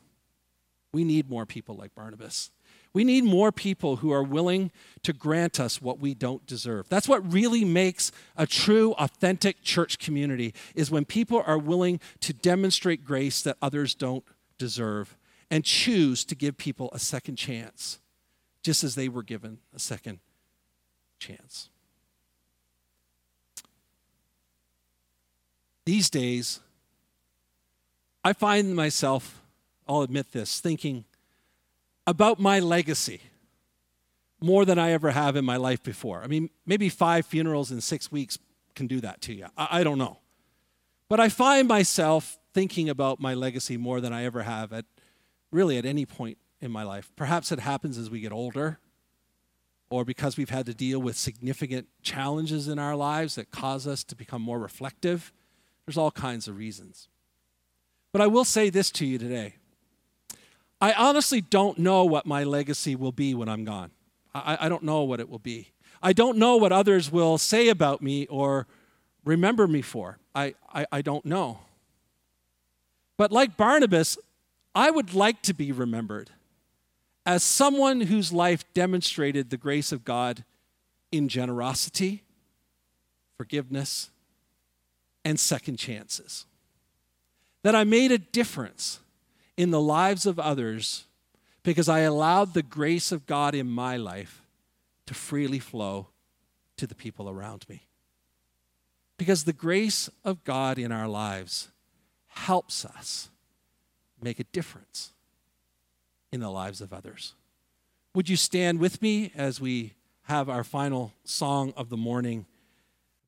We 0.94 1.04
need 1.04 1.28
more 1.28 1.48
people 1.48 1.76
like 1.76 1.96
Barnabas. 1.96 2.52
We 2.94 3.04
need 3.04 3.24
more 3.24 3.52
people 3.52 3.96
who 3.96 4.12
are 4.12 4.22
willing 4.22 4.72
to 5.02 5.12
grant 5.12 5.60
us 5.60 5.82
what 5.82 6.00
we 6.00 6.14
don't 6.14 6.46
deserve. 6.46 6.88
That's 6.88 7.08
what 7.08 7.34
really 7.34 7.66
makes 7.66 8.12
a 8.36 8.46
true, 8.46 8.94
authentic 9.00 9.64
church 9.64 9.98
community 9.98 10.54
is 10.76 10.92
when 10.92 11.06
people 11.06 11.44
are 11.48 11.58
willing 11.58 12.00
to 12.20 12.32
demonstrate 12.32 13.04
grace 13.04 13.42
that 13.42 13.58
others 13.60 13.96
don't 13.96 14.24
deserve 14.60 15.18
and 15.50 15.64
choose 15.66 16.24
to 16.26 16.36
give 16.36 16.58
people 16.58 16.92
a 16.94 17.00
second 17.00 17.38
chance, 17.38 18.00
just 18.62 18.84
as 18.84 18.94
they 18.94 19.10
were 19.10 19.24
given 19.24 19.58
a 19.76 19.80
second 19.80 20.20
chance. 21.18 21.70
These 25.88 26.10
days, 26.10 26.60
I 28.22 28.34
find 28.34 28.76
myself 28.76 29.42
I'll 29.88 30.02
admit 30.02 30.34
this, 30.34 30.60
thinking 30.60 31.06
about 32.06 32.42
my 32.42 32.60
legacy 32.60 33.22
more 34.42 34.66
than 34.66 34.78
I 34.78 34.92
ever 34.92 35.12
have 35.12 35.38
in 35.38 35.46
my 35.46 35.56
life 35.56 35.82
before. 35.82 36.22
I 36.22 36.28
mean, 36.28 36.50
maybe 36.66 36.90
five 36.90 37.26
funerals 37.26 37.72
in 37.72 37.80
six 37.80 38.12
weeks 38.12 38.38
can 38.76 38.88
do 38.88 39.00
that 39.00 39.22
to 39.22 39.34
you. 39.34 39.46
I, 39.58 39.80
I 39.80 39.84
don't 39.86 39.98
know. 39.98 40.18
But 41.08 41.22
I 41.22 41.30
find 41.30 41.70
myself 41.70 42.38
thinking 42.54 42.90
about 42.90 43.22
my 43.22 43.34
legacy 43.34 43.78
more 43.78 44.02
than 44.02 44.12
I 44.12 44.26
ever 44.26 44.44
have 44.44 44.74
at 44.74 44.84
really 45.54 45.78
at 45.78 45.86
any 45.86 46.06
point 46.06 46.38
in 46.60 46.70
my 46.70 46.84
life. 46.84 47.14
Perhaps 47.16 47.54
it 47.54 47.62
happens 47.62 47.98
as 47.98 48.10
we 48.10 48.20
get 48.20 48.34
older 48.34 48.80
or 49.90 50.04
because 50.04 50.36
we've 50.36 50.50
had 50.50 50.66
to 50.66 50.74
deal 50.74 51.00
with 51.00 51.16
significant 51.16 51.88
challenges 52.02 52.68
in 52.68 52.78
our 52.78 52.98
lives 52.98 53.36
that 53.36 53.52
cause 53.52 53.88
us 53.88 54.04
to 54.04 54.18
become 54.18 54.42
more 54.42 54.60
reflective. 54.60 55.32
There's 55.88 55.98
all 55.98 56.12
kinds 56.12 56.48
of 56.50 56.58
reasons. 56.58 57.08
But 58.12 58.22
I 58.22 58.28
will 58.28 58.46
say 58.46 58.70
this 58.70 58.92
to 58.92 59.06
you 59.06 59.18
today 59.18 59.56
I 60.80 60.94
honestly 60.94 61.42
don't 61.42 61.80
know 61.80 62.04
what 62.04 62.28
my 62.28 62.44
legacy 62.44 62.96
will 62.96 63.12
be 63.12 63.34
when 63.34 63.50
I'm 63.50 63.64
gone. 63.64 63.92
I, 64.36 64.58
I 64.62 64.70
don't 64.70 64.84
know 64.84 65.04
what 65.04 65.20
it 65.20 65.30
will 65.30 65.40
be. 65.40 65.72
I 66.04 66.14
don't 66.14 66.38
know 66.38 66.58
what 66.58 66.72
others 66.72 67.12
will 67.12 67.40
say 67.40 67.70
about 67.70 68.02
me 68.02 68.28
or 68.28 68.68
remember 69.26 69.68
me 69.68 69.82
for. 69.82 70.20
I, 70.36 70.54
I, 70.72 70.86
I 70.92 71.02
don't 71.02 71.26
know. 71.26 71.60
But 73.18 73.32
like 73.32 73.58
Barnabas, 73.58 74.18
I 74.76 74.92
would 74.92 75.16
like 75.16 75.42
to 75.44 75.54
be 75.56 75.72
remembered 75.72 76.30
as 77.26 77.42
someone 77.42 78.02
whose 78.02 78.32
life 78.32 78.64
demonstrated 78.76 79.50
the 79.50 79.58
grace 79.58 79.92
of 79.92 80.06
God 80.06 80.44
in 81.12 81.28
generosity, 81.28 82.24
forgiveness, 83.38 84.12
and 85.24 85.40
second 85.40 85.78
chances. 85.78 86.46
That 87.64 87.76
I 87.76 87.84
made 87.84 88.12
a 88.12 88.18
difference 88.18 89.00
in 89.58 89.72
the 89.72 89.82
lives 89.82 90.26
of 90.26 90.40
others 90.40 91.06
because 91.64 91.90
I 91.90 92.00
allowed 92.00 92.54
the 92.54 92.64
grace 92.64 93.12
of 93.12 93.26
God 93.26 93.54
in 93.54 93.68
my 93.68 93.98
life 93.98 94.42
to 95.08 95.14
freely 95.14 95.60
flow 95.60 96.08
to 96.78 96.88
the 96.88 96.96
people 96.96 97.30
around 97.30 97.66
me. 97.68 97.88
Because 99.18 99.44
the 99.44 99.54
grace 99.54 100.10
of 100.24 100.44
God 100.44 100.78
in 100.78 100.92
our 100.92 101.08
lives 101.08 101.70
helps 102.28 102.86
us 102.86 103.30
make 104.22 104.40
a 104.40 104.46
difference 104.46 105.14
in 106.32 106.40
the 106.40 106.52
lives 106.52 106.82
of 106.82 106.94
others. 106.94 107.34
Would 108.14 108.30
you 108.30 108.36
stand 108.36 108.80
with 108.80 109.02
me 109.02 109.32
as 109.36 109.60
we 109.60 109.94
have 110.24 110.50
our 110.50 110.64
final 110.64 111.14
song 111.24 111.74
of 111.76 111.90
the 111.90 111.98
morning 111.98 112.46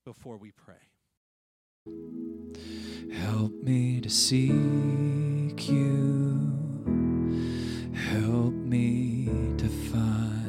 before 0.05 0.37
we 0.37 0.51
pray? 0.51 0.88
Help 3.11 3.53
me 3.63 4.01
to 4.01 4.09
seek 4.09 5.69
you. 5.69 6.39
Help 7.93 8.53
me 8.53 9.29
to 9.57 9.67
find. 9.67 10.39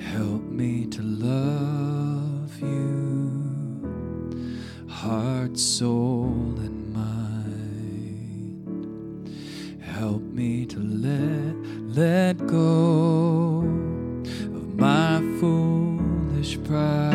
Help 0.00 0.42
me 0.42 0.86
to 0.86 1.02
love 1.02 2.60
you. 2.60 3.30
Heart, 4.88 5.58
soul, 5.58 6.54
and 6.58 6.92
mind. 6.94 8.62
Help 9.82 10.22
me 10.22 10.66
to 10.66 10.78
let 10.78 11.56
let 11.96 12.46
go 12.46 13.60
of 14.56 14.76
my 14.76 15.20
foolish 15.40 16.58
pride. 16.64 17.05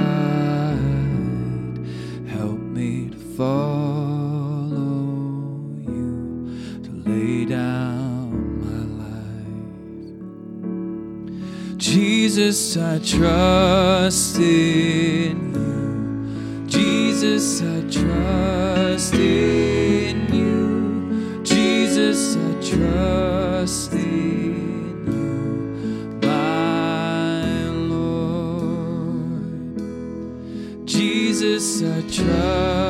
Jesus, 12.41 12.75
I 12.75 12.97
trust 12.97 14.39
in 14.39 15.53
you. 15.53 16.65
Jesus, 16.67 17.61
I 17.61 17.81
trust 17.81 19.13
in 19.13 20.33
you. 20.33 21.43
Jesus, 21.43 22.35
I 22.37 22.53
trust 22.67 23.93
in 23.93 25.05
you, 25.05 26.19
my 26.27 27.67
Lord. 27.93 29.77
Jesus, 30.87 31.83
I 31.83 32.01
trust 32.09 32.80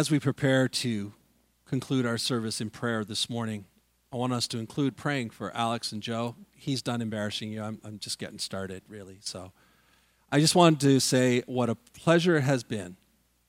As 0.00 0.10
we 0.10 0.18
prepare 0.18 0.66
to 0.66 1.12
conclude 1.66 2.06
our 2.06 2.16
service 2.16 2.62
in 2.62 2.70
prayer 2.70 3.04
this 3.04 3.28
morning, 3.28 3.66
I 4.10 4.16
want 4.16 4.32
us 4.32 4.48
to 4.48 4.58
include 4.58 4.96
praying 4.96 5.28
for 5.28 5.54
Alex 5.54 5.92
and 5.92 6.02
Joe. 6.02 6.36
He's 6.56 6.80
done 6.80 7.02
embarrassing 7.02 7.52
you. 7.52 7.62
I'm, 7.62 7.78
I'm 7.84 7.98
just 7.98 8.18
getting 8.18 8.38
started, 8.38 8.82
really. 8.88 9.18
So 9.20 9.52
I 10.32 10.40
just 10.40 10.54
wanted 10.54 10.80
to 10.80 11.00
say 11.00 11.42
what 11.44 11.68
a 11.68 11.74
pleasure 11.74 12.36
it 12.36 12.44
has 12.44 12.64
been 12.64 12.96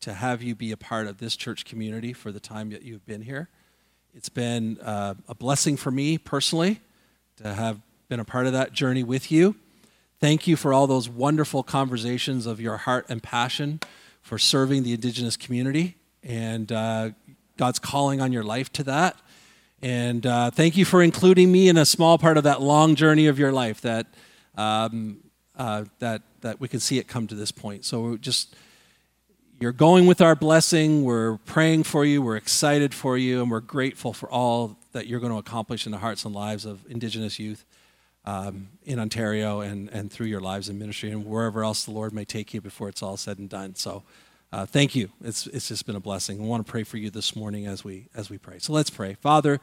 to 0.01 0.11
have 0.11 0.43
you 0.43 0.53
be 0.53 0.73
a 0.73 0.75
part 0.75 1.07
of 1.07 1.19
this 1.19 1.37
church 1.37 1.63
community 1.63 2.11
for 2.11 2.33
the 2.33 2.41
time 2.41 2.71
that 2.71 2.81
you've 2.81 3.05
been 3.05 3.21
here. 3.21 3.47
It's 4.13 4.27
been 4.27 4.77
uh, 4.81 5.13
a 5.29 5.35
blessing 5.35 5.77
for 5.77 5.89
me 5.89 6.17
personally 6.17 6.81
to 7.37 7.53
have 7.53 7.79
been 8.09 8.19
a 8.19 8.25
part 8.25 8.45
of 8.45 8.51
that 8.51 8.73
journey 8.73 9.05
with 9.05 9.31
you. 9.31 9.55
Thank 10.19 10.47
you 10.47 10.57
for 10.57 10.73
all 10.73 10.85
those 10.85 11.07
wonderful 11.07 11.63
conversations 11.63 12.45
of 12.45 12.59
your 12.59 12.75
heart 12.75 13.05
and 13.07 13.23
passion 13.23 13.79
for 14.21 14.37
serving 14.37 14.83
the 14.83 14.91
Indigenous 14.91 15.37
community 15.37 15.95
and 16.23 16.71
uh, 16.71 17.11
God's 17.57 17.79
calling 17.79 18.21
on 18.21 18.31
your 18.31 18.43
life 18.43 18.71
to 18.73 18.83
that. 18.83 19.17
And 19.81 20.25
uh, 20.25 20.51
thank 20.51 20.77
you 20.77 20.85
for 20.85 21.01
including 21.01 21.51
me 21.51 21.67
in 21.67 21.77
a 21.77 21.85
small 21.85 22.17
part 22.17 22.37
of 22.37 22.43
that 22.43 22.61
long 22.61 22.95
journey 22.95 23.27
of 23.27 23.39
your 23.39 23.51
life 23.51 23.81
that, 23.81 24.07
um, 24.55 25.17
uh, 25.55 25.85
that, 25.99 26.21
that 26.41 26.59
we 26.59 26.67
can 26.67 26.79
see 26.79 26.99
it 26.99 27.07
come 27.07 27.27
to 27.27 27.35
this 27.35 27.51
point. 27.51 27.83
So 27.85 28.17
just, 28.17 28.55
you're 29.59 29.71
going 29.71 30.05
with 30.05 30.21
our 30.21 30.35
blessing. 30.35 31.03
We're 31.03 31.37
praying 31.37 31.83
for 31.83 32.05
you. 32.05 32.21
We're 32.21 32.35
excited 32.35 32.93
for 32.93 33.17
you. 33.17 33.41
And 33.41 33.49
we're 33.49 33.59
grateful 33.59 34.13
for 34.13 34.29
all 34.29 34.77
that 34.91 35.07
you're 35.07 35.19
going 35.19 35.31
to 35.31 35.39
accomplish 35.39 35.85
in 35.85 35.91
the 35.91 35.99
hearts 35.99 36.25
and 36.25 36.35
lives 36.35 36.65
of 36.65 36.85
Indigenous 36.89 37.39
youth 37.39 37.65
um, 38.25 38.69
in 38.83 38.99
Ontario 38.99 39.61
and, 39.61 39.89
and 39.89 40.11
through 40.11 40.27
your 40.27 40.41
lives 40.41 40.69
in 40.69 40.77
ministry 40.77 41.09
and 41.09 41.25
wherever 41.25 41.63
else 41.63 41.85
the 41.85 41.91
Lord 41.91 42.13
may 42.13 42.25
take 42.25 42.53
you 42.53 42.61
before 42.61 42.89
it's 42.89 43.01
all 43.01 43.17
said 43.17 43.39
and 43.39 43.49
done. 43.49 43.75
So 43.75 44.03
uh, 44.51 44.65
thank 44.65 44.95
you. 44.95 45.09
It's, 45.23 45.47
it's 45.47 45.69
just 45.69 45.85
been 45.85 45.95
a 45.95 46.01
blessing. 46.01 46.41
I 46.41 46.43
want 46.43 46.65
to 46.65 46.69
pray 46.69 46.83
for 46.83 46.97
you 46.97 47.09
this 47.09 47.35
morning 47.35 47.67
as 47.67 47.83
we, 47.83 48.07
as 48.13 48.29
we 48.29 48.37
pray. 48.37 48.59
So 48.59 48.73
let's 48.73 48.89
pray. 48.89 49.13
Father, 49.13 49.61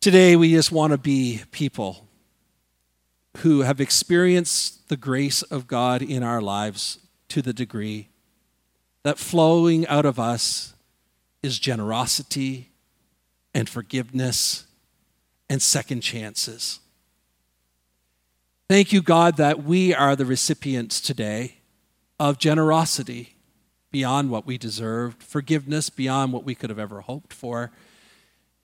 today 0.00 0.36
we 0.36 0.52
just 0.52 0.70
want 0.70 0.92
to 0.92 0.98
be 0.98 1.42
people 1.50 2.06
who 3.38 3.62
have 3.62 3.80
experienced 3.80 4.88
the 4.88 4.96
grace 4.96 5.42
of 5.42 5.66
God 5.66 6.00
in 6.00 6.22
our 6.22 6.40
lives 6.40 6.98
to 7.28 7.42
the 7.42 7.52
degree 7.52 8.08
that 9.02 9.18
flowing 9.18 9.86
out 9.88 10.04
of 10.04 10.18
us 10.18 10.74
is 11.42 11.58
generosity 11.58 12.70
and 13.52 13.68
forgiveness 13.68 14.66
and 15.50 15.60
second 15.60 16.02
chances. 16.02 16.78
Thank 18.68 18.92
you, 18.92 19.02
God, 19.02 19.38
that 19.38 19.64
we 19.64 19.92
are 19.92 20.14
the 20.14 20.24
recipients 20.24 21.00
today 21.00 21.56
of 22.20 22.38
generosity 22.38 23.31
beyond 23.92 24.30
what 24.30 24.46
we 24.46 24.58
deserved, 24.58 25.22
forgiveness 25.22 25.90
beyond 25.90 26.32
what 26.32 26.44
we 26.44 26.54
could 26.54 26.70
have 26.70 26.78
ever 26.78 27.02
hoped 27.02 27.32
for, 27.32 27.70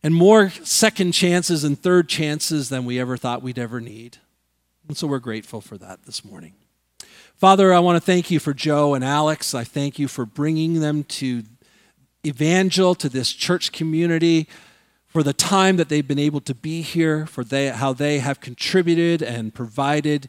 and 0.02 0.14
more 0.14 0.50
second 0.50 1.12
chances 1.12 1.62
and 1.62 1.78
third 1.78 2.08
chances 2.08 2.68
than 2.68 2.84
we 2.84 2.98
ever 2.98 3.16
thought 3.16 3.42
we'd 3.42 3.58
ever 3.58 3.80
need. 3.80 4.18
And 4.88 4.96
so 4.96 5.06
we're 5.06 5.18
grateful 5.18 5.60
for 5.60 5.76
that 5.78 6.04
this 6.04 6.24
morning. 6.24 6.54
Father, 7.36 7.72
I 7.72 7.78
want 7.78 7.96
to 7.96 8.00
thank 8.00 8.30
you 8.30 8.40
for 8.40 8.54
Joe 8.54 8.94
and 8.94 9.04
Alex. 9.04 9.54
I 9.54 9.62
thank 9.62 9.98
you 9.98 10.08
for 10.08 10.24
bringing 10.26 10.80
them 10.80 11.04
to 11.04 11.44
Evangel, 12.26 12.94
to 12.96 13.08
this 13.08 13.32
church 13.32 13.70
community, 13.70 14.48
for 15.06 15.22
the 15.22 15.32
time 15.32 15.76
that 15.76 15.88
they've 15.88 16.06
been 16.06 16.18
able 16.18 16.40
to 16.40 16.54
be 16.54 16.82
here, 16.82 17.26
for 17.26 17.44
they, 17.44 17.68
how 17.68 17.92
they 17.92 18.18
have 18.18 18.40
contributed 18.40 19.22
and 19.22 19.54
provided, 19.54 20.28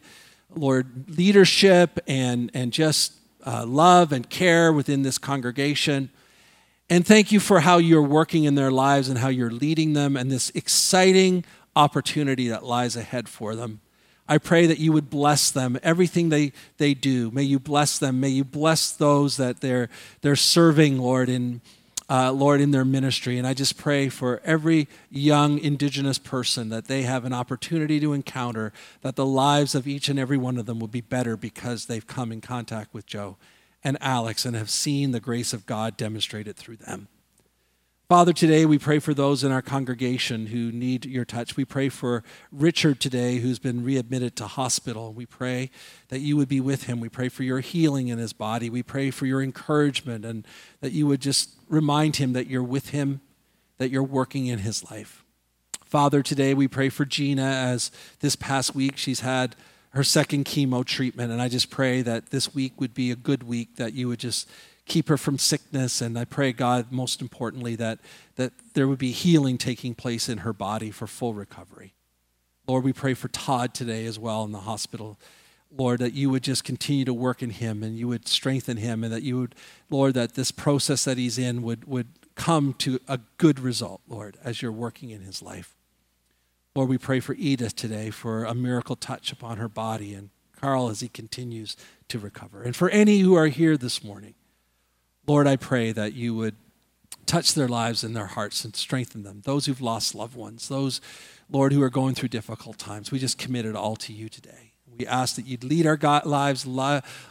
Lord, 0.54 1.16
leadership 1.16 1.98
and, 2.06 2.50
and 2.54 2.72
just 2.72 3.14
uh, 3.44 3.64
love 3.66 4.12
and 4.12 4.28
care 4.28 4.72
within 4.72 5.02
this 5.02 5.18
congregation. 5.18 6.10
And 6.88 7.06
thank 7.06 7.30
you 7.30 7.40
for 7.40 7.60
how 7.60 7.78
you're 7.78 8.02
working 8.02 8.44
in 8.44 8.54
their 8.56 8.70
lives 8.70 9.08
and 9.08 9.18
how 9.18 9.28
you're 9.28 9.50
leading 9.50 9.92
them 9.92 10.16
and 10.16 10.30
this 10.30 10.50
exciting 10.54 11.44
opportunity 11.76 12.48
that 12.48 12.64
lies 12.64 12.96
ahead 12.96 13.28
for 13.28 13.54
them. 13.54 13.80
I 14.28 14.38
pray 14.38 14.66
that 14.66 14.78
you 14.78 14.92
would 14.92 15.10
bless 15.10 15.50
them, 15.50 15.78
everything 15.82 16.28
they, 16.28 16.52
they 16.78 16.94
do. 16.94 17.30
May 17.32 17.42
you 17.42 17.58
bless 17.58 17.98
them. 17.98 18.20
May 18.20 18.28
you 18.28 18.44
bless 18.44 18.92
those 18.92 19.36
that 19.38 19.60
they're, 19.60 19.88
they're 20.20 20.36
serving, 20.36 20.98
Lord, 20.98 21.28
in, 21.28 21.60
uh, 22.10 22.32
Lord, 22.32 22.60
in 22.60 22.72
their 22.72 22.84
ministry. 22.84 23.38
And 23.38 23.46
I 23.46 23.54
just 23.54 23.78
pray 23.78 24.08
for 24.08 24.42
every 24.44 24.88
young 25.10 25.58
Indigenous 25.58 26.18
person 26.18 26.68
that 26.70 26.86
they 26.86 27.02
have 27.02 27.24
an 27.24 27.32
opportunity 27.32 28.00
to 28.00 28.12
encounter, 28.12 28.72
that 29.02 29.14
the 29.14 29.24
lives 29.24 29.76
of 29.76 29.86
each 29.86 30.08
and 30.08 30.18
every 30.18 30.36
one 30.36 30.58
of 30.58 30.66
them 30.66 30.80
will 30.80 30.88
be 30.88 31.00
better 31.00 31.36
because 31.36 31.86
they've 31.86 32.06
come 32.06 32.32
in 32.32 32.40
contact 32.40 32.92
with 32.92 33.06
Joe 33.06 33.36
and 33.84 33.96
Alex 34.00 34.44
and 34.44 34.56
have 34.56 34.70
seen 34.70 35.12
the 35.12 35.20
grace 35.20 35.52
of 35.52 35.66
God 35.66 35.96
demonstrated 35.96 36.56
through 36.56 36.76
them. 36.76 37.08
Father, 38.10 38.32
today 38.32 38.66
we 38.66 38.76
pray 38.76 38.98
for 38.98 39.14
those 39.14 39.44
in 39.44 39.52
our 39.52 39.62
congregation 39.62 40.46
who 40.46 40.72
need 40.72 41.06
your 41.06 41.24
touch. 41.24 41.56
We 41.56 41.64
pray 41.64 41.88
for 41.88 42.24
Richard 42.50 42.98
today, 42.98 43.36
who's 43.36 43.60
been 43.60 43.84
readmitted 43.84 44.34
to 44.34 44.48
hospital. 44.48 45.12
We 45.12 45.26
pray 45.26 45.70
that 46.08 46.18
you 46.18 46.36
would 46.36 46.48
be 46.48 46.60
with 46.60 46.86
him. 46.86 46.98
We 46.98 47.08
pray 47.08 47.28
for 47.28 47.44
your 47.44 47.60
healing 47.60 48.08
in 48.08 48.18
his 48.18 48.32
body. 48.32 48.68
We 48.68 48.82
pray 48.82 49.12
for 49.12 49.26
your 49.26 49.40
encouragement 49.40 50.24
and 50.24 50.44
that 50.80 50.90
you 50.90 51.06
would 51.06 51.20
just 51.20 51.54
remind 51.68 52.16
him 52.16 52.32
that 52.32 52.48
you're 52.48 52.64
with 52.64 52.88
him, 52.88 53.20
that 53.78 53.90
you're 53.90 54.02
working 54.02 54.48
in 54.48 54.58
his 54.58 54.90
life. 54.90 55.24
Father, 55.84 56.20
today 56.20 56.52
we 56.52 56.66
pray 56.66 56.88
for 56.88 57.04
Gina 57.04 57.44
as 57.44 57.92
this 58.18 58.34
past 58.34 58.74
week 58.74 58.96
she's 58.96 59.20
had 59.20 59.54
her 59.90 60.02
second 60.02 60.46
chemo 60.46 60.84
treatment. 60.84 61.30
And 61.30 61.40
I 61.40 61.48
just 61.48 61.70
pray 61.70 62.02
that 62.02 62.30
this 62.30 62.52
week 62.52 62.80
would 62.80 62.92
be 62.92 63.12
a 63.12 63.16
good 63.16 63.44
week, 63.44 63.76
that 63.76 63.94
you 63.94 64.08
would 64.08 64.18
just 64.18 64.48
keep 64.90 65.08
her 65.08 65.16
from 65.16 65.38
sickness. 65.38 66.00
And 66.00 66.18
I 66.18 66.24
pray, 66.24 66.52
God, 66.52 66.90
most 66.90 67.22
importantly, 67.22 67.76
that, 67.76 68.00
that 68.34 68.52
there 68.74 68.88
would 68.88 68.98
be 68.98 69.12
healing 69.12 69.56
taking 69.56 69.94
place 69.94 70.28
in 70.28 70.38
her 70.38 70.52
body 70.52 70.90
for 70.90 71.06
full 71.06 71.32
recovery. 71.32 71.94
Lord, 72.66 72.84
we 72.84 72.92
pray 72.92 73.14
for 73.14 73.28
Todd 73.28 73.72
today 73.72 74.04
as 74.04 74.18
well 74.18 74.44
in 74.44 74.52
the 74.52 74.60
hospital. 74.60 75.18
Lord, 75.74 76.00
that 76.00 76.12
you 76.12 76.28
would 76.28 76.42
just 76.42 76.64
continue 76.64 77.04
to 77.04 77.14
work 77.14 77.40
in 77.40 77.50
him 77.50 77.84
and 77.84 77.96
you 77.96 78.08
would 78.08 78.26
strengthen 78.26 78.76
him, 78.76 79.04
and 79.04 79.12
that 79.12 79.22
you 79.22 79.38
would, 79.38 79.54
Lord, 79.88 80.14
that 80.14 80.34
this 80.34 80.50
process 80.50 81.04
that 81.04 81.16
he's 81.16 81.38
in 81.38 81.62
would, 81.62 81.84
would 81.84 82.08
come 82.34 82.74
to 82.78 82.98
a 83.06 83.20
good 83.38 83.60
result, 83.60 84.00
Lord, 84.08 84.36
as 84.42 84.60
you're 84.60 84.72
working 84.72 85.10
in 85.10 85.20
his 85.20 85.40
life. 85.40 85.76
Lord, 86.74 86.88
we 86.88 86.98
pray 86.98 87.20
for 87.20 87.34
Edith 87.34 87.76
today 87.76 88.10
for 88.10 88.44
a 88.44 88.54
miracle 88.54 88.96
touch 88.96 89.30
upon 89.30 89.58
her 89.58 89.68
body 89.68 90.14
and 90.14 90.30
Carl 90.60 90.88
as 90.88 91.00
he 91.00 91.08
continues 91.08 91.76
to 92.08 92.18
recover. 92.18 92.62
And 92.62 92.74
for 92.74 92.90
any 92.90 93.20
who 93.20 93.34
are 93.34 93.46
here 93.46 93.76
this 93.76 94.02
morning, 94.04 94.34
Lord, 95.26 95.46
I 95.46 95.56
pray 95.56 95.92
that 95.92 96.14
you 96.14 96.34
would 96.34 96.56
touch 97.26 97.54
their 97.54 97.68
lives 97.68 98.02
and 98.02 98.16
their 98.16 98.26
hearts 98.26 98.64
and 98.64 98.74
strengthen 98.74 99.22
them. 99.22 99.42
Those 99.44 99.66
who've 99.66 99.80
lost 99.80 100.14
loved 100.14 100.34
ones, 100.34 100.68
those, 100.68 101.00
Lord, 101.48 101.72
who 101.72 101.82
are 101.82 101.90
going 101.90 102.14
through 102.14 102.30
difficult 102.30 102.78
times, 102.78 103.12
we 103.12 103.18
just 103.18 103.38
commit 103.38 103.66
it 103.66 103.76
all 103.76 103.94
to 103.96 104.12
you 104.12 104.28
today. 104.28 104.72
We 104.98 105.06
ask 105.06 105.36
that 105.36 105.46
you'd 105.46 105.64
lead 105.64 105.86
our 105.86 105.96
lives, 106.24 106.64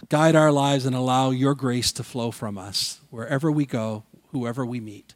guide 0.07 0.35
our 0.35 0.51
lives, 0.51 0.85
and 0.85 0.95
allow 0.95 1.31
your 1.31 1.53
grace 1.53 1.91
to 1.93 2.03
flow 2.03 2.31
from 2.31 2.57
us 2.57 3.01
wherever 3.09 3.51
we 3.51 3.65
go, 3.65 4.05
whoever 4.31 4.65
we 4.65 4.79
meet. 4.79 5.13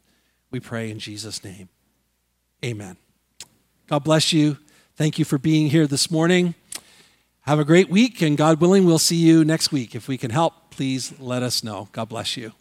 We 0.50 0.60
pray 0.60 0.90
in 0.90 0.98
Jesus' 0.98 1.42
name. 1.42 1.68
Amen. 2.64 2.96
God 3.86 4.04
bless 4.04 4.32
you. 4.32 4.58
Thank 4.96 5.18
you 5.18 5.24
for 5.24 5.38
being 5.38 5.70
here 5.70 5.86
this 5.86 6.10
morning. 6.10 6.54
Have 7.40 7.58
a 7.58 7.64
great 7.64 7.90
week, 7.90 8.22
and 8.22 8.36
God 8.36 8.60
willing, 8.60 8.84
we'll 8.84 8.98
see 8.98 9.16
you 9.16 9.44
next 9.44 9.72
week. 9.72 9.94
If 9.94 10.06
we 10.06 10.16
can 10.16 10.30
help, 10.30 10.70
please 10.70 11.12
let 11.18 11.42
us 11.42 11.64
know. 11.64 11.88
God 11.92 12.08
bless 12.08 12.36
you. 12.36 12.52